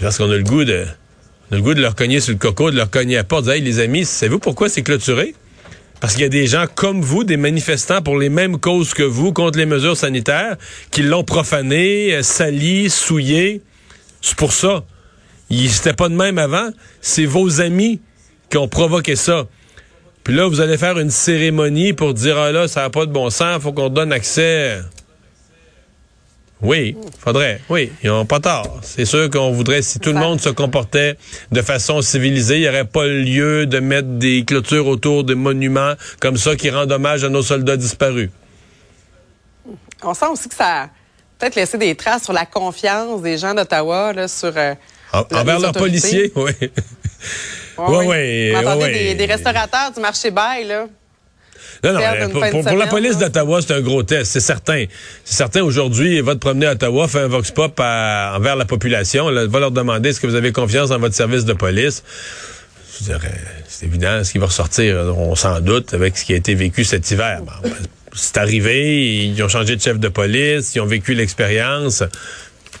Parce 0.00 0.18
qu'on 0.18 0.30
a 0.30 0.36
le 0.36 0.42
goût 0.42 0.64
de, 0.64 0.84
on 1.50 1.54
a 1.54 1.56
le 1.56 1.62
goût 1.62 1.74
de 1.74 1.80
leur 1.80 1.94
cogner 1.94 2.20
sur 2.20 2.32
le 2.32 2.38
coco, 2.38 2.70
de 2.70 2.76
leur 2.76 2.90
cogner 2.90 3.16
à 3.16 3.20
la 3.20 3.24
porte, 3.24 3.44
de 3.44 3.52
dire, 3.52 3.54
Hey, 3.54 3.62
les 3.62 3.80
amis, 3.80 4.04
savez-vous 4.04 4.38
pourquoi 4.38 4.68
c'est 4.68 4.82
clôturé? 4.82 5.34
Parce 6.00 6.14
qu'il 6.14 6.22
y 6.22 6.26
a 6.26 6.30
des 6.30 6.48
gens 6.48 6.66
comme 6.74 7.00
vous, 7.00 7.22
des 7.22 7.36
manifestants 7.36 8.02
pour 8.02 8.18
les 8.18 8.28
mêmes 8.28 8.58
causes 8.58 8.92
que 8.92 9.04
vous 9.04 9.32
contre 9.32 9.58
les 9.58 9.66
mesures 9.66 9.96
sanitaires, 9.96 10.56
qui 10.90 11.02
l'ont 11.02 11.22
profané, 11.22 12.14
euh, 12.14 12.22
sali, 12.22 12.90
souillé. 12.90 13.62
C'est 14.20 14.34
pour 14.34 14.52
ça. 14.52 14.84
C'était 15.68 15.92
pas 15.92 16.08
de 16.08 16.14
même 16.14 16.38
avant. 16.38 16.70
C'est 17.00 17.26
vos 17.26 17.60
amis 17.60 18.00
qui 18.48 18.56
ont 18.58 18.68
provoqué 18.68 19.16
ça. 19.16 19.46
Puis 20.24 20.34
là, 20.34 20.46
vous 20.46 20.60
allez 20.60 20.78
faire 20.78 20.98
une 20.98 21.10
cérémonie 21.10 21.92
pour 21.92 22.14
dire 22.14 22.38
ah 22.38 22.52
là, 22.52 22.68
ça 22.68 22.82
n'a 22.82 22.90
pas 22.90 23.06
de 23.06 23.12
bon 23.12 23.28
sens, 23.28 23.60
faut 23.60 23.72
qu'on 23.72 23.88
donne 23.88 24.12
accès. 24.12 24.78
Oui, 26.60 26.96
faudrait. 27.18 27.60
Oui, 27.68 27.90
ils 28.04 28.08
n'ont 28.08 28.24
pas 28.24 28.38
tort. 28.38 28.78
C'est 28.82 29.04
sûr 29.04 29.28
qu'on 29.30 29.50
voudrait, 29.50 29.82
si 29.82 29.98
tout 29.98 30.12
le 30.12 30.20
monde 30.20 30.40
se 30.40 30.48
comportait 30.48 31.16
de 31.50 31.60
façon 31.60 32.00
civilisée, 32.02 32.58
il 32.58 32.60
n'y 32.62 32.68
aurait 32.68 32.84
pas 32.84 33.04
lieu 33.04 33.66
de 33.66 33.80
mettre 33.80 34.06
des 34.06 34.44
clôtures 34.44 34.86
autour 34.86 35.24
des 35.24 35.34
monuments 35.34 35.94
comme 36.20 36.36
ça 36.36 36.54
qui 36.54 36.70
rendent 36.70 36.92
hommage 36.92 37.24
à 37.24 37.28
nos 37.28 37.42
soldats 37.42 37.76
disparus. 37.76 38.30
On 40.04 40.14
sent 40.14 40.26
aussi 40.26 40.48
que 40.48 40.54
ça 40.54 40.82
a 40.82 40.86
peut-être 41.38 41.56
laissé 41.56 41.78
des 41.78 41.96
traces 41.96 42.22
sur 42.24 42.32
la 42.32 42.46
confiance 42.46 43.20
des 43.22 43.38
gens 43.38 43.54
d'Ottawa, 43.54 44.12
là, 44.12 44.28
sur. 44.28 44.56
euh, 44.56 44.74
En- 45.12 45.26
la- 45.30 45.40
envers 45.40 45.60
leurs 45.60 45.72
policiers, 45.72 46.32
oui. 46.36 46.52
Ouais. 47.78 48.06
ouais, 48.06 48.52
On 48.54 48.58
entendait 48.58 48.84
ouais, 49.08 49.14
des, 49.14 49.24
restaurateurs 49.26 49.92
du 49.94 50.00
marché 50.00 50.30
bail, 50.30 50.66
là. 50.66 50.86
Non, 51.84 51.94
non, 51.94 52.00
euh, 52.00 52.28
pour, 52.28 52.76
la 52.76 52.86
police 52.86 53.18
d'Ottawa, 53.18 53.60
c'est 53.60 53.72
un 53.72 53.80
gros 53.80 54.02
test, 54.04 54.30
c'est 54.32 54.40
certain. 54.40 54.84
C'est 55.24 55.34
certain, 55.36 55.62
aujourd'hui, 55.62 56.20
va 56.20 56.34
te 56.34 56.38
promener 56.38 56.66
à 56.66 56.72
Ottawa, 56.72 57.08
fait 57.08 57.20
un 57.20 57.26
vox 57.28 57.50
pop 57.50 57.74
à- 57.80 58.34
envers 58.36 58.54
la 58.56 58.64
population, 58.66 59.28
là, 59.30 59.46
va 59.46 59.58
leur 59.58 59.72
demander 59.72 60.10
est-ce 60.10 60.20
que 60.20 60.26
vous 60.28 60.36
avez 60.36 60.52
confiance 60.52 60.90
dans 60.90 60.98
votre 60.98 61.14
service 61.14 61.44
de 61.44 61.54
police? 61.54 62.04
Je 63.00 63.04
dirais, 63.06 63.34
c'est 63.66 63.86
évident, 63.86 64.22
ce 64.22 64.30
qui 64.30 64.38
va 64.38 64.46
ressortir, 64.46 64.96
on 65.16 65.34
s'en 65.34 65.58
doute, 65.60 65.92
avec 65.94 66.16
ce 66.16 66.24
qui 66.24 66.34
a 66.34 66.36
été 66.36 66.54
vécu 66.54 66.84
cet 66.84 67.10
hiver. 67.10 67.40
Bon, 67.40 67.52
ben, 67.68 67.72
c'est 68.14 68.36
arrivé, 68.38 69.24
ils 69.24 69.42
ont 69.42 69.48
changé 69.48 69.74
de 69.74 69.80
chef 69.80 69.98
de 69.98 70.08
police, 70.08 70.74
ils 70.76 70.80
ont 70.80 70.86
vécu 70.86 71.14
l'expérience. 71.14 72.04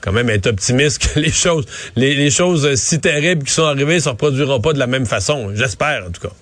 Quand 0.02 0.12
même 0.12 0.28
être 0.28 0.48
optimiste 0.48 0.98
que 0.98 1.20
les 1.20 1.30
choses, 1.30 1.64
les, 1.96 2.14
les 2.14 2.30
choses 2.30 2.74
si 2.74 3.00
terribles 3.00 3.44
qui 3.44 3.52
sont 3.52 3.64
arrivées 3.64 3.94
ne 3.94 4.00
se 4.00 4.08
reproduiront 4.08 4.60
pas 4.60 4.72
de 4.72 4.78
la 4.78 4.86
même 4.86 5.06
façon. 5.06 5.52
J'espère, 5.54 6.04
en 6.06 6.10
tout 6.10 6.20
cas. 6.20 6.34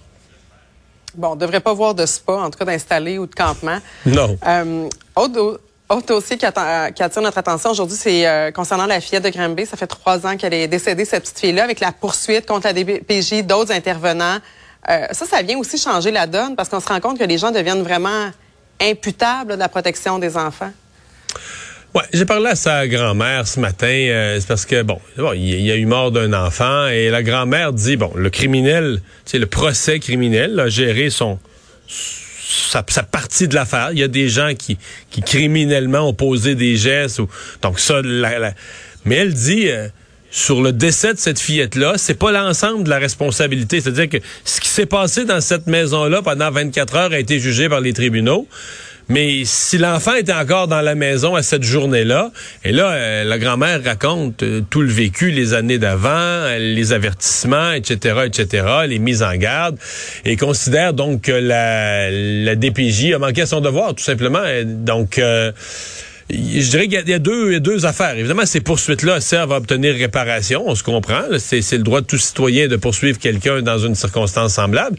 Bon, 1.14 1.28
on 1.28 1.34
ne 1.34 1.40
devrait 1.40 1.60
pas 1.60 1.74
voir 1.74 1.94
de 1.94 2.06
spa, 2.06 2.32
en 2.32 2.50
tout 2.50 2.58
cas 2.58 2.64
d'installer 2.64 3.18
ou 3.18 3.26
de 3.26 3.34
campement. 3.34 3.78
Non. 4.06 4.38
Euh, 4.46 4.88
autre, 5.16 5.60
autre 5.90 6.06
dossier 6.06 6.38
qui, 6.38 6.46
euh, 6.46 6.90
qui 6.90 7.02
attire 7.02 7.20
notre 7.20 7.38
attention 7.38 7.70
aujourd'hui, 7.70 7.96
c'est 7.96 8.26
euh, 8.26 8.52
concernant 8.52 8.86
la 8.86 9.00
fillette 9.00 9.24
de 9.24 9.28
Granby. 9.30 9.66
Ça 9.66 9.76
fait 9.76 9.88
trois 9.88 10.24
ans 10.26 10.36
qu'elle 10.36 10.54
est 10.54 10.68
décédée, 10.68 11.04
cette 11.04 11.24
petite 11.24 11.40
fille-là, 11.40 11.64
avec 11.64 11.80
la 11.80 11.92
poursuite 11.92 12.46
contre 12.46 12.68
la 12.68 12.72
DPJ, 12.72 13.44
d'autres 13.44 13.72
intervenants. 13.72 14.38
Euh, 14.88 15.06
ça, 15.10 15.26
ça 15.26 15.42
vient 15.42 15.58
aussi 15.58 15.78
changer 15.78 16.10
la 16.10 16.26
donne 16.26 16.54
parce 16.54 16.68
qu'on 16.68 16.80
se 16.80 16.88
rend 16.88 17.00
compte 17.00 17.18
que 17.18 17.24
les 17.24 17.38
gens 17.38 17.50
deviennent 17.50 17.82
vraiment 17.82 18.30
imputables 18.80 19.54
de 19.54 19.58
la 19.58 19.68
protection 19.68 20.18
des 20.18 20.36
enfants. 20.36 20.70
Ouais, 21.94 22.02
j'ai 22.12 22.24
parlé 22.24 22.46
à 22.50 22.54
sa 22.54 22.86
grand-mère 22.86 23.48
ce 23.48 23.58
matin. 23.58 23.86
euh, 23.88 24.38
c'est 24.38 24.46
parce 24.46 24.64
que 24.64 24.82
bon, 24.82 25.00
il 25.34 25.60
y 25.60 25.72
a 25.72 25.76
eu 25.76 25.86
mort 25.86 26.12
d'un 26.12 26.32
enfant 26.32 26.86
et 26.86 27.08
la 27.10 27.22
grand-mère 27.24 27.72
dit 27.72 27.96
bon, 27.96 28.12
le 28.14 28.30
criminel, 28.30 29.00
c'est 29.24 29.38
le 29.40 29.46
procès 29.46 29.98
criminel 29.98 30.58
a 30.60 30.68
géré 30.68 31.10
son 31.10 31.40
sa, 31.88 32.84
sa 32.88 33.02
partie 33.02 33.48
de 33.48 33.54
l'affaire. 33.56 33.88
Il 33.92 33.98
y 33.98 34.04
a 34.04 34.08
des 34.08 34.28
gens 34.28 34.54
qui 34.56 34.78
qui 35.10 35.20
criminellement 35.22 36.08
ont 36.08 36.14
posé 36.14 36.54
des 36.54 36.76
gestes. 36.76 37.18
Ou, 37.18 37.28
donc 37.62 37.80
ça, 37.80 38.00
la- 38.04 38.38
la- 38.38 38.54
mais 39.04 39.16
elle 39.16 39.34
dit. 39.34 39.68
euh, 39.68 39.88
sur 40.32 40.62
le 40.62 40.72
décès 40.72 41.12
de 41.12 41.18
cette 41.18 41.40
fillette-là, 41.40 41.94
c'est 41.96 42.14
pas 42.14 42.30
l'ensemble 42.30 42.84
de 42.84 42.88
la 42.88 42.98
responsabilité. 43.00 43.80
C'est-à-dire 43.80 44.08
que 44.08 44.18
ce 44.44 44.60
qui 44.60 44.68
s'est 44.68 44.86
passé 44.86 45.24
dans 45.24 45.40
cette 45.40 45.66
maison-là 45.66 46.22
pendant 46.22 46.52
24 46.52 46.94
heures 46.94 47.10
a 47.12 47.18
été 47.18 47.40
jugé 47.40 47.68
par 47.68 47.80
les 47.80 47.92
tribunaux. 47.92 48.46
Mais 49.08 49.42
si 49.44 49.78
l'enfant 49.78 50.14
était 50.14 50.32
encore 50.32 50.68
dans 50.68 50.80
la 50.80 50.94
maison 50.94 51.34
à 51.34 51.42
cette 51.42 51.62
journée-là, 51.62 52.30
et 52.64 52.72
là, 52.72 52.90
euh, 52.90 53.24
la 53.24 53.38
grand-mère 53.38 53.82
raconte 53.82 54.42
euh, 54.42 54.60
tout 54.68 54.82
le 54.82 54.92
vécu, 54.92 55.30
les 55.30 55.54
années 55.54 55.78
d'avant, 55.78 56.08
euh, 56.10 56.58
les 56.58 56.92
avertissements, 56.92 57.72
etc., 57.72 58.20
etc., 58.26 58.64
les 58.86 58.98
mises 58.98 59.22
en 59.22 59.34
garde, 59.34 59.76
et 60.24 60.36
considère 60.36 60.92
donc 60.92 61.22
que 61.22 61.32
la, 61.32 62.10
la 62.10 62.54
DPJ 62.54 63.14
a 63.14 63.18
manqué 63.18 63.42
à 63.42 63.46
son 63.46 63.60
devoir, 63.60 63.94
tout 63.94 64.04
simplement. 64.04 64.44
Donc, 64.64 65.20
je 66.32 66.70
dirais 66.70 66.86
qu'il 66.86 67.08
y 67.08 67.12
a- 67.12 67.18
deux, 67.18 67.86
affaires. 67.86 68.16
Évidemment, 68.16 68.46
ces 68.46 68.60
poursuites-là 68.60 69.20
servent 69.20 69.52
à 69.52 69.56
obtenir 69.56 69.94
réparation, 69.94 70.64
on 70.66 70.74
se 70.74 70.82
comprend. 70.82 71.22
c'est 71.38 71.72
le 71.72 71.82
droit 71.82 72.00
de 72.00 72.06
tout 72.06 72.18
citoyen 72.18 72.68
de 72.68 72.76
poursuivre 72.76 73.18
quelqu'un 73.18 73.62
dans 73.62 73.78
une 73.78 73.94
circonstance 73.94 74.54
semblable. 74.54 74.96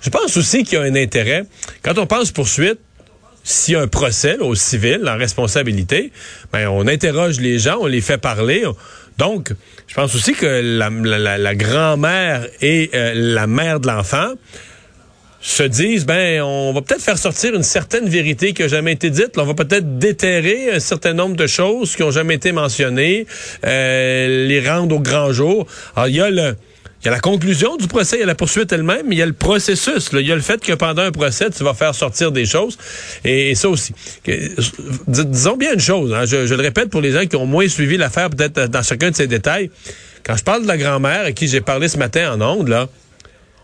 Je 0.00 0.10
pense 0.10 0.36
aussi 0.36 0.64
qu'il 0.64 0.78
y 0.78 0.80
a 0.80 0.84
un 0.84 0.94
intérêt. 0.94 1.44
Quand 1.82 1.98
on 1.98 2.06
pense 2.06 2.30
poursuite, 2.30 2.78
s'il 3.42 3.74
y 3.74 3.76
a 3.76 3.80
un 3.80 3.88
procès 3.88 4.38
au 4.38 4.54
civil, 4.54 5.00
en 5.08 5.16
responsabilité, 5.16 6.12
ben, 6.52 6.68
on 6.68 6.86
interroge 6.86 7.40
les 7.40 7.58
gens, 7.58 7.78
on 7.80 7.86
les 7.86 8.00
fait 8.00 8.18
parler. 8.18 8.66
On- 8.66 8.76
Donc, 9.18 9.52
je 9.86 9.94
pense 9.94 10.14
aussi 10.14 10.34
que 10.34 10.46
la, 10.46 11.54
grand-mère 11.54 12.46
et 12.62 12.90
euh, 12.94 13.12
la 13.14 13.46
mère 13.46 13.80
de 13.80 13.86
l'enfant 13.88 14.32
se 15.42 15.62
disent, 15.62 16.04
ben, 16.04 16.42
on 16.42 16.72
va 16.74 16.82
peut-être 16.82 17.00
faire 17.02 17.16
sortir 17.16 17.54
une 17.54 17.62
certaine 17.62 18.06
vérité 18.08 18.52
qui 18.52 18.62
a 18.62 18.68
jamais 18.68 18.92
été 18.92 19.08
dite. 19.08 19.38
On 19.38 19.44
va 19.44 19.54
peut-être 19.54 19.98
déterrer 19.98 20.70
un 20.72 20.80
certain 20.80 21.14
nombre 21.14 21.34
de 21.36 21.46
choses 21.46 21.96
qui 21.96 22.02
ont 22.02 22.10
jamais 22.10 22.34
été 22.34 22.52
mentionnées, 22.52 23.26
euh, 23.64 24.46
les 24.46 24.60
rendre 24.68 24.96
au 24.96 25.00
grand 25.00 25.32
jour. 25.32 25.66
Alors, 25.96 26.08
il 26.08 26.16
y 26.16 26.20
a 26.20 26.30
le... 26.30 26.56
Il 27.00 27.06
y 27.06 27.08
a 27.08 27.12
la 27.12 27.20
conclusion 27.20 27.76
du 27.78 27.86
procès, 27.86 28.16
il 28.16 28.20
y 28.20 28.22
a 28.22 28.26
la 28.26 28.34
poursuite 28.34 28.70
elle-même, 28.72 29.06
mais 29.06 29.14
il 29.14 29.18
y 29.18 29.22
a 29.22 29.26
le 29.26 29.32
processus. 29.32 30.12
là. 30.12 30.20
Il 30.20 30.26
y 30.26 30.32
a 30.32 30.34
le 30.34 30.42
fait 30.42 30.62
que 30.62 30.74
pendant 30.74 31.00
un 31.00 31.10
procès, 31.10 31.48
tu 31.48 31.64
vas 31.64 31.72
faire 31.72 31.94
sortir 31.94 32.30
des 32.30 32.44
choses. 32.44 32.76
Et, 33.24 33.54
ça 33.54 33.70
aussi. 33.70 33.94
Disons 35.06 35.56
bien 35.56 35.74
une 35.74 35.80
chose, 35.80 36.12
hein, 36.12 36.26
je, 36.26 36.36
le 36.36 36.60
répète 36.60 36.90
pour 36.90 37.00
les 37.00 37.12
gens 37.12 37.24
qui 37.24 37.36
ont 37.36 37.46
moins 37.46 37.68
suivi 37.68 37.96
l'affaire, 37.96 38.28
peut-être 38.28 38.66
dans 38.66 38.82
chacun 38.82 39.10
de 39.10 39.16
ces 39.16 39.26
détails. 39.26 39.70
Quand 40.24 40.36
je 40.36 40.44
parle 40.44 40.62
de 40.62 40.68
la 40.68 40.76
grand-mère 40.76 41.24
à 41.24 41.32
qui 41.32 41.48
j'ai 41.48 41.62
parlé 41.62 41.88
ce 41.88 41.96
matin 41.96 42.34
en 42.34 42.40
ondes, 42.42 42.88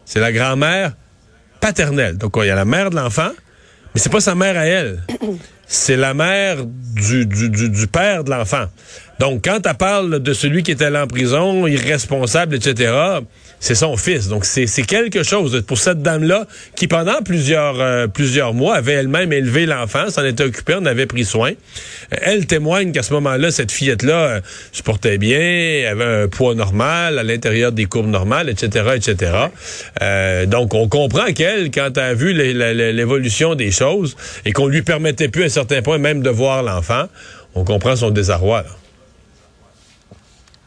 c'est 0.07 0.21
la 0.21 0.33
grand-mère 0.33 0.95
paternelle. 1.61 2.16
Donc, 2.16 2.37
il 2.38 2.47
y 2.47 2.50
a 2.50 2.55
la 2.55 2.64
mère 2.64 2.88
de 2.88 2.97
l'enfant, 2.97 3.33
mais 3.95 4.00
c'est 4.00 4.11
pas 4.11 4.21
sa 4.21 4.35
mère 4.35 4.57
à 4.57 4.64
elle. 4.64 5.02
C'est 5.66 5.97
la 5.97 6.14
mère 6.14 6.64
du 6.64 7.87
père 7.93 8.25
de 8.25 8.31
l'enfant. 8.31 8.66
Donc, 9.18 9.42
quand 9.44 9.61
elle 9.66 9.75
parle 9.75 10.18
de 10.20 10.32
celui 10.35 10.62
qui 10.62 10.73
est 10.73 10.82
allé 10.82 10.99
en 10.99 11.06
prison, 11.06 11.66
irresponsable, 11.66 12.54
etc., 12.56 12.92
c'est 13.58 13.75
son 13.75 13.96
fils. 13.96 14.28
Donc, 14.28 14.44
c'est 14.44 14.66
quelque 14.82 15.23
chose 15.23 15.62
pour 15.66 15.78
cette 15.78 16.02
dame-là 16.02 16.46
qui, 16.75 16.87
pendant 16.87 17.23
plusieurs, 17.25 17.80
euh, 17.80 18.06
plusieurs 18.06 18.52
mois, 18.52 18.76
avait 18.76 18.92
elle-même 18.92 19.32
élevé 19.32 19.64
l'enfant, 19.64 20.11
s'en 20.11 20.23
était 20.25 20.44
occupée, 20.44 20.75
en 20.75 20.85
avait 20.85 21.06
pris 21.06 21.25
soin. 21.25 21.52
Euh, 21.52 22.16
Elle 22.20 22.46
témoigne 22.46 22.92
qu'à 22.92 23.02
ce 23.02 23.14
moment-là, 23.14 23.50
cette 23.50 23.73
fillette-là 23.73 24.14
euh, 24.26 24.40
se 24.73 24.82
portait 24.82 25.16
bien, 25.16 25.90
avait 25.90 26.25
un 26.25 26.28
poids 26.28 26.54
normal, 26.54 27.18
à 27.18 27.23
l'intérieur 27.23 27.73
des 27.73 27.87
courbes 27.87 28.11
normales, 28.11 28.50
etc., 28.50 28.85
etc. 28.96 29.32
Donc, 30.46 30.75
on 30.75 30.88
comprend 30.88 31.32
qu'elle, 31.32 31.70
quand 31.70 31.96
elle 31.96 32.02
a 32.02 32.14
vu 32.14 32.35
l'é- 32.35 32.52
l'é- 32.52 32.92
l'évolution 32.92 33.54
des 33.54 33.70
choses 33.70 34.14
et 34.44 34.52
qu'on 34.52 34.66
lui 34.66 34.82
permettait 34.82 35.28
plus 35.28 35.44
à 35.44 35.46
un 35.46 35.49
certain 35.49 35.80
point 35.80 35.96
même 35.96 36.20
de 36.20 36.30
voir 36.30 36.62
l'enfant, 36.62 37.04
on 37.54 37.64
comprend 37.64 37.96
son 37.96 38.11
désarroi. 38.11 38.64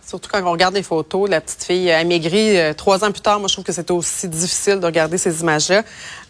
Surtout 0.10 0.28
quand 0.32 0.42
on 0.44 0.52
regarde 0.52 0.74
les 0.74 0.82
photos 0.82 1.30
la 1.30 1.40
petite 1.40 1.64
fille 1.64 1.92
amaigrie 1.92 2.58
euh, 2.58 2.74
trois 2.74 3.04
ans 3.04 3.12
plus 3.12 3.22
tard, 3.22 3.38
moi 3.40 3.48
je 3.48 3.54
trouve 3.54 3.64
que 3.64 3.72
c'était 3.72 3.92
aussi 3.92 4.28
difficile 4.28 4.80
de 4.80 4.86
regarder 4.88 5.20
ces 5.20 5.42
images-là. 5.42 5.84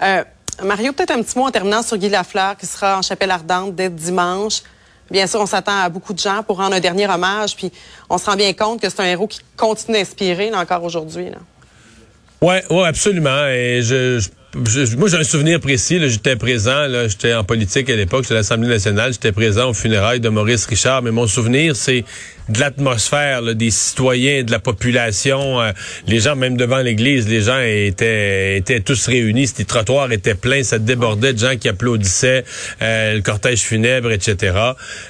Euh, 0.04 0.24
Mario, 0.62 0.92
peut-être 0.92 1.12
un 1.12 1.22
petit 1.24 1.38
mot 1.38 1.48
en 1.48 1.52
terminant 1.52 1.82
sur 1.82 1.96
Guy 1.96 2.10
Lafleur 2.10 2.58
qui 2.58 2.66
sera 2.66 2.98
en 2.98 3.02
chapelle 3.02 3.32
ardente 3.32 3.76
dès 3.76 3.90
dimanche. 3.90 4.64
Bien 5.10 5.28
sûr, 5.28 5.40
on 5.40 5.46
s'attend 5.46 5.80
à 5.82 5.88
beaucoup 5.88 6.14
de 6.14 6.20
gens 6.20 6.44
pour 6.44 6.58
rendre 6.58 6.76
un 6.76 6.82
dernier 6.82 7.08
hommage, 7.08 7.56
puis 7.56 7.72
on 8.10 8.18
se 8.18 8.26
rend 8.26 8.36
bien 8.36 8.52
compte 8.52 8.82
que 8.82 8.90
c'est 8.90 9.00
un 9.00 9.06
héros 9.06 9.28
qui 9.28 9.40
continue 9.56 9.98
d'inspirer 9.98 10.54
encore 10.54 10.84
aujourd'hui. 10.84 11.28
Ouais, 12.42 12.62
ouais, 12.70 12.86
absolument. 12.86 13.48
Et 13.48 13.82
je, 13.82 14.20
je- 14.20 14.30
moi, 14.56 15.08
j'ai 15.10 15.18
un 15.18 15.24
souvenir 15.24 15.60
précis. 15.60 16.00
J'étais 16.10 16.36
présent. 16.36 16.88
J'étais 17.08 17.36
en 17.36 17.44
politique 17.44 17.88
à 17.90 17.96
l'époque. 17.96 18.24
J'étais 18.24 18.34
à 18.34 18.38
l'Assemblée 18.38 18.68
nationale. 18.68 19.14
J'étais 19.14 19.32
présent 19.32 19.70
aux 19.70 19.74
funérailles 19.76 20.20
de 20.20 20.30
Maurice 20.30 20.66
Richard. 20.66 21.04
Mais 21.04 21.12
mon 21.12 21.28
souvenir, 21.28 21.76
c'est 21.76 22.04
de 22.50 22.60
l'atmosphère, 22.60 23.44
des 23.54 23.70
citoyens, 23.70 24.42
de 24.42 24.50
la 24.50 24.58
population. 24.58 25.62
euh, 25.62 25.72
les 26.08 26.20
gens, 26.20 26.36
même 26.36 26.58
devant 26.58 26.80
l'église, 26.80 27.28
les 27.28 27.42
gens 27.42 27.60
étaient, 27.60 28.58
étaient 28.58 28.80
tous 28.80 29.06
réunis. 29.06 29.48
Les 29.60 29.66
trottoirs 29.66 30.12
étaient 30.12 30.34
pleins. 30.34 30.64
Ça 30.64 30.80
débordait 30.80 31.34
de 31.34 31.38
gens 31.38 31.56
qui 31.56 31.70
applaudissaient 31.70 32.44
euh, 32.82 33.14
le 33.14 33.22
cortège 33.22 33.60
funèbre, 33.60 34.12
etc. 34.12 34.58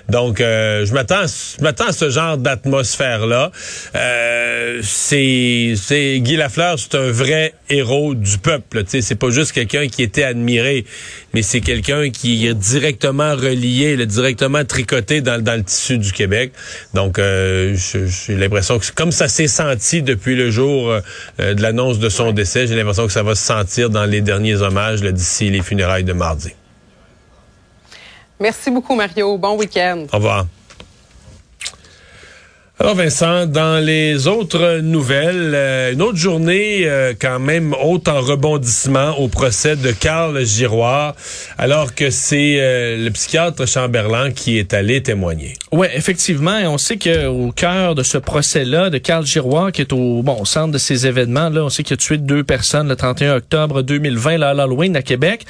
Donc, 0.10 0.42
euh, 0.42 0.86
je 0.86 0.94
m'attends, 0.94 1.22
à 1.22 1.92
ce 1.94 2.10
genre 2.10 2.38
d'atmosphère-là. 2.38 3.52
Euh, 3.96 4.82
c'est, 4.84 6.20
Guy 6.20 6.36
Lafleur, 6.36 6.78
c'est 6.78 6.96
un 6.96 7.10
vrai 7.10 7.54
héros 7.70 8.16
du 8.16 8.38
peuple. 8.38 8.84
C'est 8.86 9.16
pas 9.16 9.29
juste 9.32 9.52
quelqu'un 9.52 9.88
qui 9.88 10.04
était 10.04 10.24
admiré, 10.24 10.86
mais 11.34 11.42
c'est 11.42 11.62
quelqu'un 11.62 12.10
qui 12.10 12.48
est 12.48 12.54
directement 12.54 13.36
relié, 13.36 13.96
là, 13.96 14.06
directement 14.06 14.64
tricoté 14.66 15.22
dans, 15.22 15.42
dans 15.42 15.56
le 15.56 15.64
tissu 15.64 15.98
du 15.98 16.12
Québec. 16.12 16.52
Donc, 16.94 17.20
euh, 17.20 17.76
j'ai 17.76 18.36
l'impression 18.36 18.80
que 18.80 18.86
comme 18.94 19.12
ça 19.12 19.28
s'est 19.28 19.48
senti 19.48 20.02
depuis 20.02 20.36
le 20.36 20.52
jour 20.52 20.90
euh, 20.92 21.54
de 21.54 21.62
l'annonce 21.62 22.00
de 22.00 22.10
son 22.10 22.32
décès, 22.32 22.68
j'ai 22.68 22.76
l'impression 22.76 23.08
que 23.08 23.14
ça 23.14 23.24
va 23.24 23.36
se 23.36 23.46
sentir 23.46 23.90
dans 23.90 24.06
les 24.06 24.22
derniers 24.22 24.56
hommages 24.56 25.02
d'ici 25.02 25.50
les 25.50 25.62
funérailles 25.62 26.04
de 26.04 26.14
mardi. 26.14 26.52
Merci 28.40 28.72
beaucoup, 28.72 28.96
Mario. 28.96 29.38
Bon 29.38 29.58
week-end. 29.58 30.06
Au 30.14 30.18
revoir. 30.18 30.46
Alors 32.82 32.96
Vincent, 32.96 33.46
dans 33.46 33.84
les 33.84 34.28
autres 34.28 34.80
nouvelles, 34.80 35.52
euh, 35.54 35.92
une 35.92 36.02
autre 36.02 36.16
journée 36.16 36.84
euh, 36.86 37.14
quand 37.20 37.38
même 37.38 37.76
haute 37.84 38.08
en 38.08 38.22
rebondissement 38.22 39.20
au 39.20 39.28
procès 39.28 39.76
de 39.76 39.92
Carl 39.92 40.46
Giroir, 40.46 41.14
alors 41.58 41.94
que 41.94 42.10
c'est 42.10 42.56
euh, 42.58 42.96
le 42.96 43.12
psychiatre 43.12 43.68
Chamberlain 43.68 44.32
qui 44.32 44.58
est 44.58 44.74
allé 44.74 45.04
témoigner. 45.04 45.56
Oui, 45.74 45.88
effectivement. 45.94 46.58
On 46.68 46.78
sait 46.78 46.98
qu'au 46.98 47.52
cœur 47.54 47.96
de 47.96 48.04
ce 48.04 48.18
procès-là, 48.18 48.90
de 48.90 48.98
Carl 48.98 49.26
Giroir, 49.26 49.74
qui 49.74 49.82
est 49.82 49.92
au, 49.92 50.24
bon, 50.24 50.40
au 50.40 50.46
centre 50.46 50.72
de 50.72 50.78
ces 50.78 51.06
événements-là, 51.06 51.66
on 51.66 51.70
sait 51.70 51.84
qu'il 51.84 51.96
a 51.96 51.98
tué 51.98 52.18
deux 52.18 52.46
personnes 52.46 52.88
le 52.88 52.96
31 52.96 53.36
octobre 53.36 53.82
2020, 53.82 54.38
là, 54.38 54.52
à 54.52 54.54
l'Halloween 54.54 54.96
à 54.96 55.02
Québec. 55.02 55.44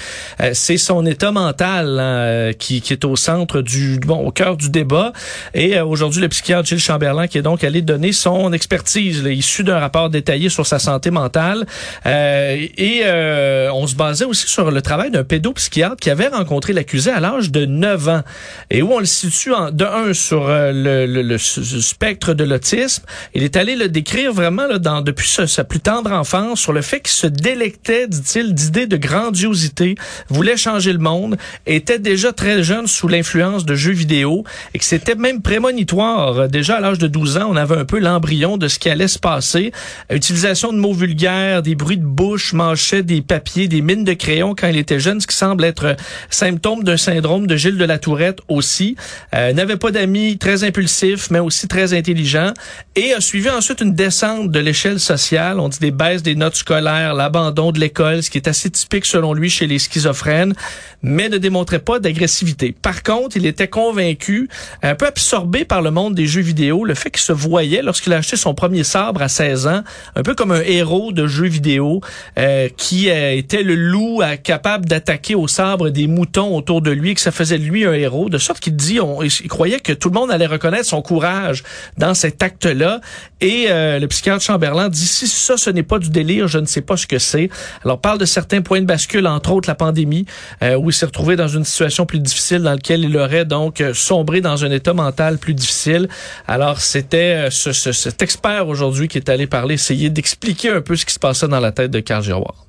C'est 0.54 0.80
son 0.80 1.06
état 1.06 1.32
mental 1.32 2.00
hein, 2.00 2.54
qui, 2.58 2.82
qui 2.82 2.94
est 2.94 3.06
au 3.06 3.16
centre 3.16 3.62
du, 3.62 4.00
bon, 4.00 4.26
au 4.26 4.32
cœur 4.32 4.58
du 4.58 4.72
débat. 4.72 5.14
Et 5.54 5.80
aujourd'hui, 5.80 6.22
le 6.22 6.30
psychiatre 6.30 6.68
Gilles 6.68 6.80
Chamberlain 6.80 7.19
qui 7.28 7.38
est 7.38 7.42
donc 7.42 7.64
allé 7.64 7.82
donner 7.82 8.12
son 8.12 8.54
expertise, 8.54 9.24
issue 9.30 9.64
d'un 9.64 9.80
rapport 9.80 10.10
détaillé 10.10 10.50
sur 10.50 10.66
sa 10.66 10.80
santé 10.80 11.12
mentale. 11.12 11.66
Euh, 12.06 12.58
et 12.78 13.02
euh, 13.06 13.70
on 13.74 13.88
se 13.88 13.96
basait 13.96 14.26
aussi 14.26 14.48
sur 14.48 14.72
le 14.72 14.82
travail 14.82 15.12
d'un 15.12 15.24
pédopsychiatre 15.24 15.98
qui 15.98 16.10
avait 16.10 16.28
rencontré 16.28 16.74
l'accusé 16.74 17.12
à 17.12 17.20
l'âge 17.20 17.52
de 17.52 17.66
9 17.66 18.08
ans 18.10 18.22
et 18.70 18.82
où 18.82 18.94
on 18.94 19.00
le 19.00 19.06
situe 19.06 19.54
en, 19.54 19.72
de 19.72 19.86
un 19.86 20.14
sur 20.14 20.48
euh, 20.48 20.72
le, 20.72 21.06
le- 21.06 21.22
le 21.24 21.38
spectre 21.38 22.34
de 22.34 22.44
l'autisme. 22.44 23.04
Il 23.34 23.44
est 23.44 23.58
allé 23.58 23.76
le 23.76 23.90
décrire 23.90 24.34
vraiment 24.34 24.68
là, 24.68 24.80
dans, 24.80 25.02
depuis 25.02 25.28
sa, 25.28 25.48
sa 25.48 25.64
plus 25.64 25.80
tendre 25.80 26.12
enfance 26.12 26.60
sur 26.60 26.74
le 26.74 26.82
fait 26.82 27.00
qu'il 27.02 27.12
se 27.12 27.28
délectait, 27.28 28.08
dit-il, 28.08 28.54
d'idées 28.54 28.88
de 28.88 28.98
grandiosité, 28.98 29.96
voulait 30.30 30.58
changer 30.58 30.94
le 30.94 31.00
monde, 31.00 31.38
était 31.66 32.00
déjà 32.00 32.34
très 32.34 32.64
jeune 32.64 32.88
sous 32.88 33.08
l'influence 33.08 33.66
de 33.66 33.76
jeux 33.76 33.92
vidéo 33.92 34.44
et 34.74 34.80
que 34.80 34.86
c'était 34.86 35.16
même 35.16 35.42
prémonitoire 35.42 36.38
euh, 36.40 36.48
déjà 36.48 36.78
à 36.78 36.80
l'âge 36.80 36.98
de 37.00 37.08
12 37.10 37.38
ans, 37.38 37.48
on 37.50 37.56
avait 37.56 37.78
un 37.78 37.86
peu 37.86 38.00
l'embryon 38.00 38.58
de 38.58 38.68
ce 38.68 38.80
qui 38.80 38.90
allait 38.90 39.08
se 39.08 39.20
passer. 39.20 39.72
Utilisation 40.12 40.74
de 40.74 40.78
mots 40.78 40.94
vulgaires, 40.94 41.62
des 41.62 41.76
bruits 41.76 41.98
de 41.98 42.06
bouche, 42.06 42.54
manchait 42.54 43.04
des 43.04 43.22
papiers, 43.22 43.68
des 43.68 43.82
mines 43.82 44.04
de 44.04 44.14
crayon 44.14 44.56
quand 44.56 44.68
il 44.68 44.78
était 44.78 45.00
jeune, 45.00 45.20
ce 45.20 45.28
qui 45.28 45.36
semble 45.36 45.64
être 45.64 45.96
symptôme 46.30 46.84
d'un 46.84 46.98
syndrome 46.98 47.48
de 47.48 47.56
Gilles 47.56 47.78
de 47.78 47.86
la 47.86 48.00
Tourette 48.00 48.40
aussi. 48.48 48.96
Euh, 49.36 49.54
n'avait 49.54 49.78
pas 49.78 49.92
d'amis, 49.92 50.38
très 50.38 50.64
impulsif, 50.64 51.30
mais 51.32 51.40
aussi 51.40 51.68
très 51.68 51.94
intelligent. 51.94 52.54
Et 52.96 53.14
a 53.14 53.22
suivi 53.22 53.50
ensuite 53.50 53.82
une 53.82 53.94
descente 53.94 54.52
de 54.52 54.60
l'échelle 54.60 55.00
sociale. 55.00 55.60
On 55.60 55.70
dit 55.70 55.80
des 55.80 55.92
baisses 55.92 56.24
des 56.24 56.36
notes 56.36 56.56
scolaires, 56.56 57.14
l'abandon 57.14 57.72
de 57.72 57.80
l'école, 57.80 58.24
ce 58.24 58.30
qui 58.30 58.38
est 58.38 58.48
assez 58.48 58.70
typique 58.70 59.06
selon 59.06 59.34
lui 59.34 59.50
chez 59.50 59.68
les 59.68 59.80
schizophrènes, 59.80 60.54
mais 61.02 61.30
ne 61.30 61.38
démontrait 61.38 61.80
pas 61.80 62.00
d'agressivité. 62.00 62.76
Par 62.82 63.04
contre, 63.04 63.38
il 63.38 63.46
était 63.46 63.68
convaincu, 63.68 64.50
un 64.84 64.96
peu 64.96 65.06
absorbé 65.06 65.66
par 65.66 65.82
le 65.82 65.92
monde 65.92 66.16
des 66.16 66.28
jeux 66.28 66.42
vidéo, 66.42 66.86
le 66.86 66.96
fait 67.00 67.12
qu'il 67.12 67.22
se 67.22 67.34
voyait 67.34 67.82
lorsqu'il 67.82 68.14
a 68.14 68.18
acheté 68.18 68.38
son 68.38 68.54
premier 68.54 68.84
sabre 68.84 69.22
à 69.22 69.30
16 69.30 69.68
ans, 69.68 69.84
un 70.16 70.24
peu 70.24 70.36
comme 70.36 70.52
un 70.52 70.62
héros 70.62 71.12
de 71.12 71.28
jeux 71.28 71.48
vidéo 71.48 72.02
euh, 72.38 72.70
qui 72.78 73.10
euh, 73.10 73.36
était 73.36 73.64
le 73.64 73.76
loup 73.76 74.22
euh, 74.22 74.36
capable 74.36 74.86
d'attaquer 74.86 75.36
au 75.36 75.48
sabre 75.48 75.90
des 75.90 76.08
moutons 76.08 76.56
autour 76.56 76.82
de 76.82 76.92
lui, 76.92 77.16
que 77.16 77.22
ça 77.22 77.32
faisait 77.32 77.58
de 77.58 77.64
lui 77.64 77.86
un 77.86 77.94
héros, 77.94 78.30
de 78.30 78.38
sorte 78.38 78.60
qu'il 78.60 78.76
dit, 78.76 79.00
on, 79.00 79.22
il 79.24 79.48
croyait 79.48 79.80
que 79.80 79.94
tout 79.94 80.10
le 80.10 80.14
monde 80.14 80.32
allait 80.32 80.46
reconnaître 80.46 80.86
son 80.86 81.02
courage 81.02 81.64
dans 81.98 82.14
cet 82.14 82.44
acte-là. 82.44 83.02
Et 83.42 83.68
le 83.70 84.06
psychiatre 84.08 84.44
Chamberlain 84.44 84.90
dit, 84.90 85.06
si 85.06 85.28
ça, 85.28 85.56
ce 85.56 85.70
n'est 85.70 85.84
pas 85.84 85.98
du 85.98 86.10
délire, 86.10 86.48
je 86.48 86.60
ne 86.60 86.66
sais 86.66 86.82
pas 86.82 86.98
ce 86.98 87.08
que 87.08 87.20
c'est. 87.20 87.50
Alors, 87.86 88.02
parle 88.02 88.18
de 88.18 88.26
certains 88.26 88.62
points 88.62 88.82
de 88.82 88.86
bascule, 88.86 89.28
entre 89.28 89.54
autres 89.54 89.70
la 89.70 89.76
pandémie, 89.76 90.26
où 90.62 90.90
il 90.90 90.94
s'est 90.94 91.06
retrouvé 91.06 91.38
dans 91.38 91.48
une 91.48 91.64
situation 91.64 92.06
plus 92.06 92.20
difficile 92.20 92.60
dans 92.60 92.72
laquelle 92.72 93.04
il 93.04 93.16
aurait 93.16 93.46
donc 93.46 93.82
sombré 93.94 94.42
dans 94.42 94.66
un 94.66 94.72
état 94.72 94.94
mental 94.94 95.38
plus 95.38 95.54
difficile. 95.54 96.10
Alors, 96.48 96.79
c'était 96.80 97.50
ce, 97.52 97.72
ce, 97.72 97.92
cet 97.92 98.22
expert 98.22 98.68
aujourd'hui 98.68 99.08
qui 99.08 99.18
est 99.18 99.30
allé 99.30 99.48
parler, 99.48 99.76
essayer 99.76 100.10
d'expliquer 100.10 100.70
un 100.70 100.82
peu 100.82 100.96
ce 100.96 101.06
qui 101.06 101.14
se 101.14 101.20
passait 101.20 101.48
dans 101.48 101.60
la 101.60 101.72
tête 101.72 101.92
de 101.92 102.00
Carl 102.00 102.24
Giroir. 102.24 102.66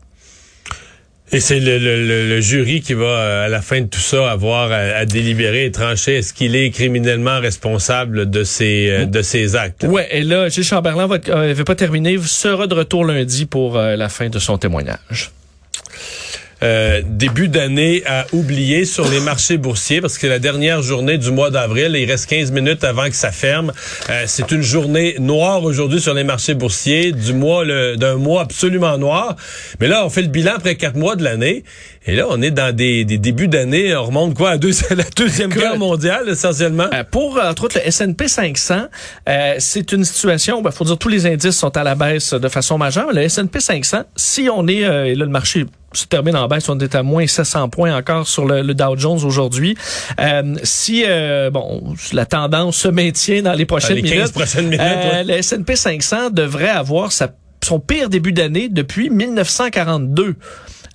Et 1.33 1.39
c'est 1.39 1.61
le, 1.61 1.79
le, 1.79 2.29
le, 2.29 2.41
jury 2.41 2.81
qui 2.81 2.93
va, 2.93 3.05
euh, 3.05 3.47
à 3.47 3.49
la 3.49 3.63
fin 3.63 3.81
de 3.81 3.87
tout 3.87 4.01
ça, 4.01 4.29
avoir 4.29 4.73
à, 4.73 5.05
délibérer 5.05 5.65
et 5.65 5.71
trancher 5.71 6.17
est-ce 6.17 6.35
qu'il 6.35 6.57
est 6.57 6.71
criminellement 6.71 7.39
responsable 7.39 8.29
de 8.29 8.43
ses, 8.43 8.91
euh, 8.91 9.07
de 9.07 9.23
ses 9.23 9.55
actes? 9.55 9.85
Ouais, 9.85 10.09
et 10.11 10.25
là, 10.25 10.49
Gilles 10.49 10.65
Chamberlain 10.65 11.07
va, 11.07 11.19
euh, 11.29 11.55
pas 11.65 11.77
terminer, 11.77 12.19
sera 12.19 12.67
de 12.67 12.75
retour 12.75 13.05
lundi 13.05 13.47
pour 13.47 13.79
euh, 13.79 13.95
la 13.95 14.09
fin 14.09 14.29
de 14.29 14.41
son 14.41 14.59
témoignage. 14.59 15.31
Euh, 16.63 17.01
début 17.05 17.49
d'année 17.49 18.03
à 18.07 18.27
oublier 18.33 18.85
sur 18.85 19.09
les 19.09 19.21
marchés 19.21 19.57
boursiers 19.57 20.03
parce 20.03 20.19
que 20.19 20.27
la 20.27 20.39
dernière 20.39 20.83
journée 20.83 21.17
du 21.17 21.31
mois 21.31 21.51
d'avril, 21.51 21.97
il 21.97 22.11
reste 22.11 22.29
15 22.29 22.51
minutes 22.53 22.85
avant 22.85 23.09
que 23.09 23.15
ça 23.15 23.33
ferme. 23.33 23.73
Euh, 24.11 24.25
c'est 24.27 24.51
une 24.51 24.61
journée 24.61 25.17
noire 25.19 25.65
aujourd'hui 25.65 26.01
sur 26.01 26.13
les 26.13 26.25
marchés 26.25 26.55
boursiers, 26.55 27.13
du 27.13 27.33
mois 27.33 27.65
d'un 27.97 28.17
mois 28.17 28.43
absolument 28.43 28.99
noir. 28.99 29.37
Mais 29.81 29.89
là, 29.89 30.05
on 30.05 30.11
fait 30.11 30.23
le 30.23 30.29
bilan 30.29 30.53
après 30.57 30.75
quatre 30.75 30.97
mois 30.97 31.17
de 31.17 31.25
l'année. 31.25 31.65
Et 32.07 32.17
là, 32.17 32.27
on 32.31 32.41
est 32.41 32.51
dans 32.51 32.75
des, 32.75 33.05
des 33.05 33.19
débuts 33.19 33.49
d'année. 33.49 33.95
On 33.95 34.05
remonte 34.05 34.35
quoi 34.35 34.51
à, 34.51 34.59
deux, 34.59 34.73
la 34.91 35.05
deuxième 35.17 35.51
guerre 35.51 35.79
mondiale 35.79 36.29
essentiellement? 36.29 36.89
Euh, 36.95 37.05
pour 37.05 37.39
entre 37.43 37.65
autres 37.65 37.79
le 37.79 37.87
S&P 37.87 38.29
500, 38.29 38.87
c'est 39.59 39.93
une 39.93 40.05
situation. 40.05 40.59
Il 40.61 40.65
ben, 40.65 40.71
faut 40.71 40.85
dire 40.85 40.99
tous 40.99 41.09
les 41.09 41.27
indices 41.27 41.57
sont 41.57 41.77
à 41.77 41.85
la 41.85 41.95
baisse 41.95 42.33
de 42.33 42.49
façon 42.49 42.79
majeure. 42.79 43.13
Le 43.13 43.23
S&P 43.23 43.61
500, 43.61 44.05
si 44.17 44.49
on 44.51 44.67
est 44.67 44.81
et 44.81 45.15
là 45.15 45.25
le 45.25 45.27
marché 45.27 45.67
se 45.93 46.07
termine 46.07 46.37
en 46.37 46.47
baisse. 46.49 46.69
On 46.69 46.79
est 46.79 46.95
à 46.95 47.03
moins 47.03 47.27
700 47.27 47.69
points 47.69 47.97
encore 47.97 48.27
sur 48.27 48.47
le, 48.47 48.75
Dow 48.75 48.97
Jones 48.97 49.21
aujourd'hui. 49.25 49.77
Euh, 50.21 50.57
si 50.63 51.05
euh, 51.07 51.51
bon, 51.51 51.95
la 52.13 52.27
tendance 52.27 52.77
se 52.77 52.89
maintient 52.89 53.43
dans 53.43 53.55
les 53.55 53.67
prochaines 53.67 53.97
les 53.97 54.03
15 54.03 54.13
minutes, 54.13 54.33
prochaines 54.33 54.65
minutes 54.67 54.81
euh, 54.81 55.23
le 55.25 55.35
S&P 55.35 55.77
500 55.77 56.31
devrait 56.31 56.69
avoir 56.69 57.13
sa, 57.13 57.29
son 57.65 57.81
pire 57.81 58.09
début 58.09 58.33
d'année 58.33 58.69
depuis 58.69 59.11
1942. 59.11 60.37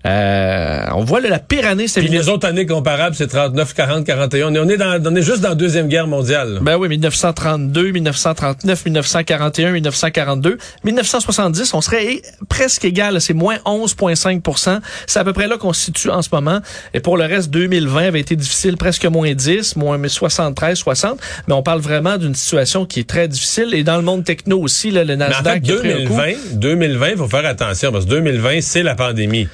Euh, 0.06 0.86
on 0.94 1.04
voit 1.04 1.20
la 1.20 1.40
pire 1.40 1.66
année, 1.66 1.88
c'est... 1.88 2.00
Puis 2.00 2.10
les 2.10 2.30
autres 2.30 2.48
années 2.48 2.68
comparables, 2.68 3.16
c'est 3.16 3.28
39, 3.28 3.74
40, 3.74 4.06
41. 4.06 4.56
On 4.56 4.70
est, 4.70 4.78
dans, 4.78 5.02
on 5.04 5.16
est 5.16 5.22
juste 5.24 5.42
dans 5.42 5.50
la 5.50 5.56
Deuxième 5.56 5.88
Guerre 5.88 6.06
mondiale. 6.06 6.60
Ben 6.62 6.78
oui, 6.78 6.90
1932, 6.90 7.92
1939, 7.92 8.86
1941, 8.86 9.72
1942. 9.72 10.58
1970, 10.84 11.74
on 11.74 11.82
serait 11.82 12.22
presque 12.50 12.86
égal. 12.86 13.20
C'est 13.20 13.34
moins 13.34 13.58
11,5% 13.66 14.80
C'est 15.08 15.20
à 15.20 15.24
peu 15.24 15.34
près 15.34 15.48
là 15.48 15.58
qu'on 15.58 15.74
se 15.74 15.86
situe 15.86 16.10
en 16.12 16.22
ce 16.22 16.30
moment. 16.32 16.60
Et 16.94 17.00
pour 17.00 17.18
le 17.18 17.26
reste, 17.26 17.50
2020 17.50 18.08
avait 18.08 18.20
été 18.20 18.36
difficile, 18.36 18.78
presque 18.78 19.06
moins 19.06 19.34
10, 19.34 19.76
moins 19.76 19.98
73, 20.08 20.78
60. 20.78 21.20
Mais 21.48 21.56
on 21.56 21.64
parle 21.64 21.80
vraiment 21.80 22.18
d'une 22.18 22.36
situation 22.36 22.86
qui 22.86 23.00
est 23.00 23.10
très 23.10 23.28
difficile. 23.28 23.74
Et 23.74 23.84
dans 23.84 23.98
le 23.98 24.04
monde 24.04 24.24
techno 24.24 24.60
aussi, 24.60 24.92
là, 24.92 25.04
le 25.04 25.16
Nasdaq... 25.16 25.64
Mais 25.66 25.74
en 25.74 25.78
fait, 25.78 25.90
2020, 25.90 26.34
2020, 26.54 27.10
il 27.10 27.18
faut 27.18 27.28
faire 27.28 27.46
attention 27.46 27.92
parce 27.92 28.06
que 28.06 28.12
2020, 28.12 28.62
c'est 28.62 28.84
la 28.84 28.94
pandémie 28.94 29.48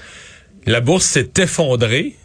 la 0.66 0.82
bourse 0.82 1.06
s'est 1.06 1.32
effondrée. 1.38 2.16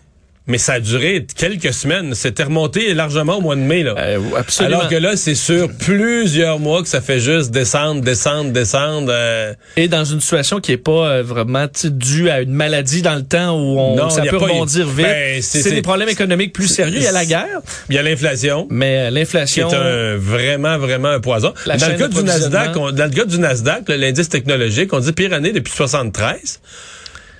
Mais 0.48 0.58
ça 0.58 0.74
a 0.74 0.80
duré 0.80 1.26
quelques 1.36 1.74
semaines. 1.74 2.14
C'était 2.14 2.44
remonté 2.44 2.94
largement 2.94 3.38
au 3.38 3.40
mois 3.40 3.56
de 3.56 3.62
mai. 3.62 3.82
Là. 3.82 3.94
Euh, 3.98 4.20
absolument. 4.36 4.76
Alors 4.76 4.88
que 4.88 4.94
là, 4.94 5.16
c'est 5.16 5.34
sur 5.34 5.68
plusieurs 5.72 6.60
mois 6.60 6.82
que 6.82 6.88
ça 6.88 7.00
fait 7.00 7.18
juste 7.18 7.50
descendre, 7.50 8.00
descendre, 8.00 8.52
descendre. 8.52 9.08
Euh. 9.10 9.54
Et 9.76 9.88
dans 9.88 10.04
une 10.04 10.20
situation 10.20 10.60
qui 10.60 10.70
est 10.70 10.76
pas 10.76 11.08
euh, 11.08 11.22
vraiment 11.24 11.66
due 11.82 12.30
à 12.30 12.42
une 12.42 12.52
maladie 12.52 13.02
dans 13.02 13.16
le 13.16 13.24
temps 13.24 13.58
où 13.58 13.76
on, 13.76 14.08
ça 14.08 14.22
peut 14.22 14.36
rebondir 14.36 14.86
vite. 14.86 15.06
Ben, 15.06 15.42
c'est 15.42 15.68
des 15.72 15.82
problèmes 15.82 16.08
économiques 16.08 16.52
plus 16.52 16.68
sérieux. 16.68 16.98
Il 16.98 17.02
y 17.02 17.08
a 17.08 17.12
la 17.12 17.26
guerre. 17.26 17.60
Il 17.88 17.96
y 17.96 17.98
a 17.98 18.02
l'inflation. 18.02 18.68
Mais 18.70 19.10
l'inflation... 19.10 19.68
C'est 19.68 19.76
un, 19.76 20.16
vraiment, 20.16 20.78
vraiment 20.78 21.08
un 21.08 21.20
poison. 21.20 21.54
Dans 21.66 21.72
le, 21.72 21.98
cas 21.98 22.06
du 22.06 22.22
Nasdaq, 22.22 22.72
dans 22.72 23.04
le 23.04 23.10
cas 23.10 23.24
du 23.24 23.40
Nasdaq, 23.40 23.88
l'indice 23.88 24.28
technologique, 24.28 24.92
on 24.92 25.00
dit 25.00 25.12
pire 25.12 25.32
année 25.32 25.50
depuis 25.50 25.72
73. 25.72 26.60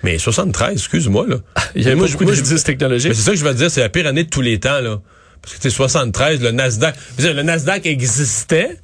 Mais 0.02 0.18
73, 0.18 0.72
excuse-moi, 0.72 1.26
là. 1.28 1.36
Il 1.74 1.82
y 1.82 1.90
a 1.90 1.96
beaucoup 1.96 2.24
d'indices 2.24 2.64
technologiques. 2.64 3.14
C'est 3.14 3.22
ça 3.22 3.30
que 3.32 3.38
je 3.38 3.44
veux 3.44 3.54
dire, 3.54 3.70
c'est 3.70 3.80
la 3.80 3.88
pire 3.88 4.06
année 4.06 4.24
de 4.24 4.30
tous 4.30 4.42
les 4.42 4.60
temps, 4.60 4.80
là. 4.80 5.00
Parce 5.42 5.56
que, 5.56 5.62
tu 5.62 5.70
73, 5.70 6.40
le 6.40 6.50
Nasdaq. 6.50 6.94
Le 7.18 7.42
Nasdaq 7.42 7.86
existait, 7.86 8.76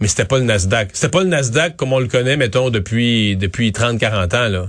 mais 0.00 0.08
c'était 0.08 0.24
pas 0.24 0.38
le 0.38 0.44
Nasdaq. 0.44 0.90
C'était 0.92 1.08
pas 1.08 1.22
le 1.22 1.28
Nasdaq 1.28 1.76
comme 1.76 1.92
on 1.92 2.00
le 2.00 2.08
connaît, 2.08 2.36
mettons, 2.36 2.70
depuis, 2.70 3.36
depuis 3.36 3.72
30, 3.72 3.98
40 3.98 4.34
ans, 4.34 4.48
là. 4.48 4.68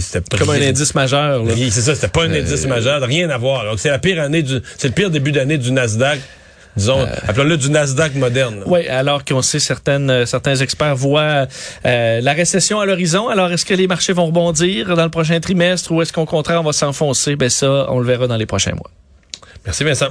C'était 0.00 0.38
comme 0.38 0.50
un 0.50 0.62
indice 0.62 0.94
majeur. 0.94 1.44
C'est 1.70 1.82
ça, 1.82 1.94
c'était 1.94 2.08
pas 2.08 2.24
un 2.24 2.32
euh, 2.32 2.40
indice 2.40 2.66
majeur, 2.66 3.02
rien 3.02 3.28
à 3.30 3.36
voir. 3.36 3.64
Donc 3.64 3.78
c'est 3.78 3.90
la 3.90 3.98
pire 3.98 4.20
année 4.20 4.42
du, 4.42 4.58
c'est 4.78 4.88
le 4.88 4.94
pire 4.94 5.10
début 5.10 5.30
d'année 5.30 5.58
du 5.58 5.72
Nasdaq 5.72 6.20
disons, 6.76 7.00
euh, 7.00 7.06
appelons-le 7.26 7.56
du 7.56 7.70
Nasdaq 7.70 8.14
moderne. 8.14 8.62
Oui, 8.66 8.86
alors 8.88 9.24
qu'on 9.24 9.42
sait 9.42 9.60
certaines, 9.60 10.10
euh, 10.10 10.26
certains 10.26 10.56
experts 10.56 10.96
voient 10.96 11.46
euh, 11.86 12.20
la 12.20 12.32
récession 12.32 12.80
à 12.80 12.86
l'horizon. 12.86 13.28
Alors, 13.28 13.50
est-ce 13.52 13.64
que 13.64 13.74
les 13.74 13.86
marchés 13.86 14.12
vont 14.12 14.26
rebondir 14.26 14.96
dans 14.96 15.04
le 15.04 15.10
prochain 15.10 15.38
trimestre 15.40 15.92
ou 15.92 16.02
est-ce 16.02 16.12
qu'au 16.12 16.26
contraire, 16.26 16.60
on 16.60 16.64
va 16.64 16.72
s'enfoncer? 16.72 17.36
Ben 17.36 17.50
ça, 17.50 17.86
on 17.88 17.98
le 17.98 18.06
verra 18.06 18.26
dans 18.26 18.36
les 18.36 18.46
prochains 18.46 18.72
mois. 18.72 18.90
Merci 19.64 19.84
Vincent. 19.84 20.08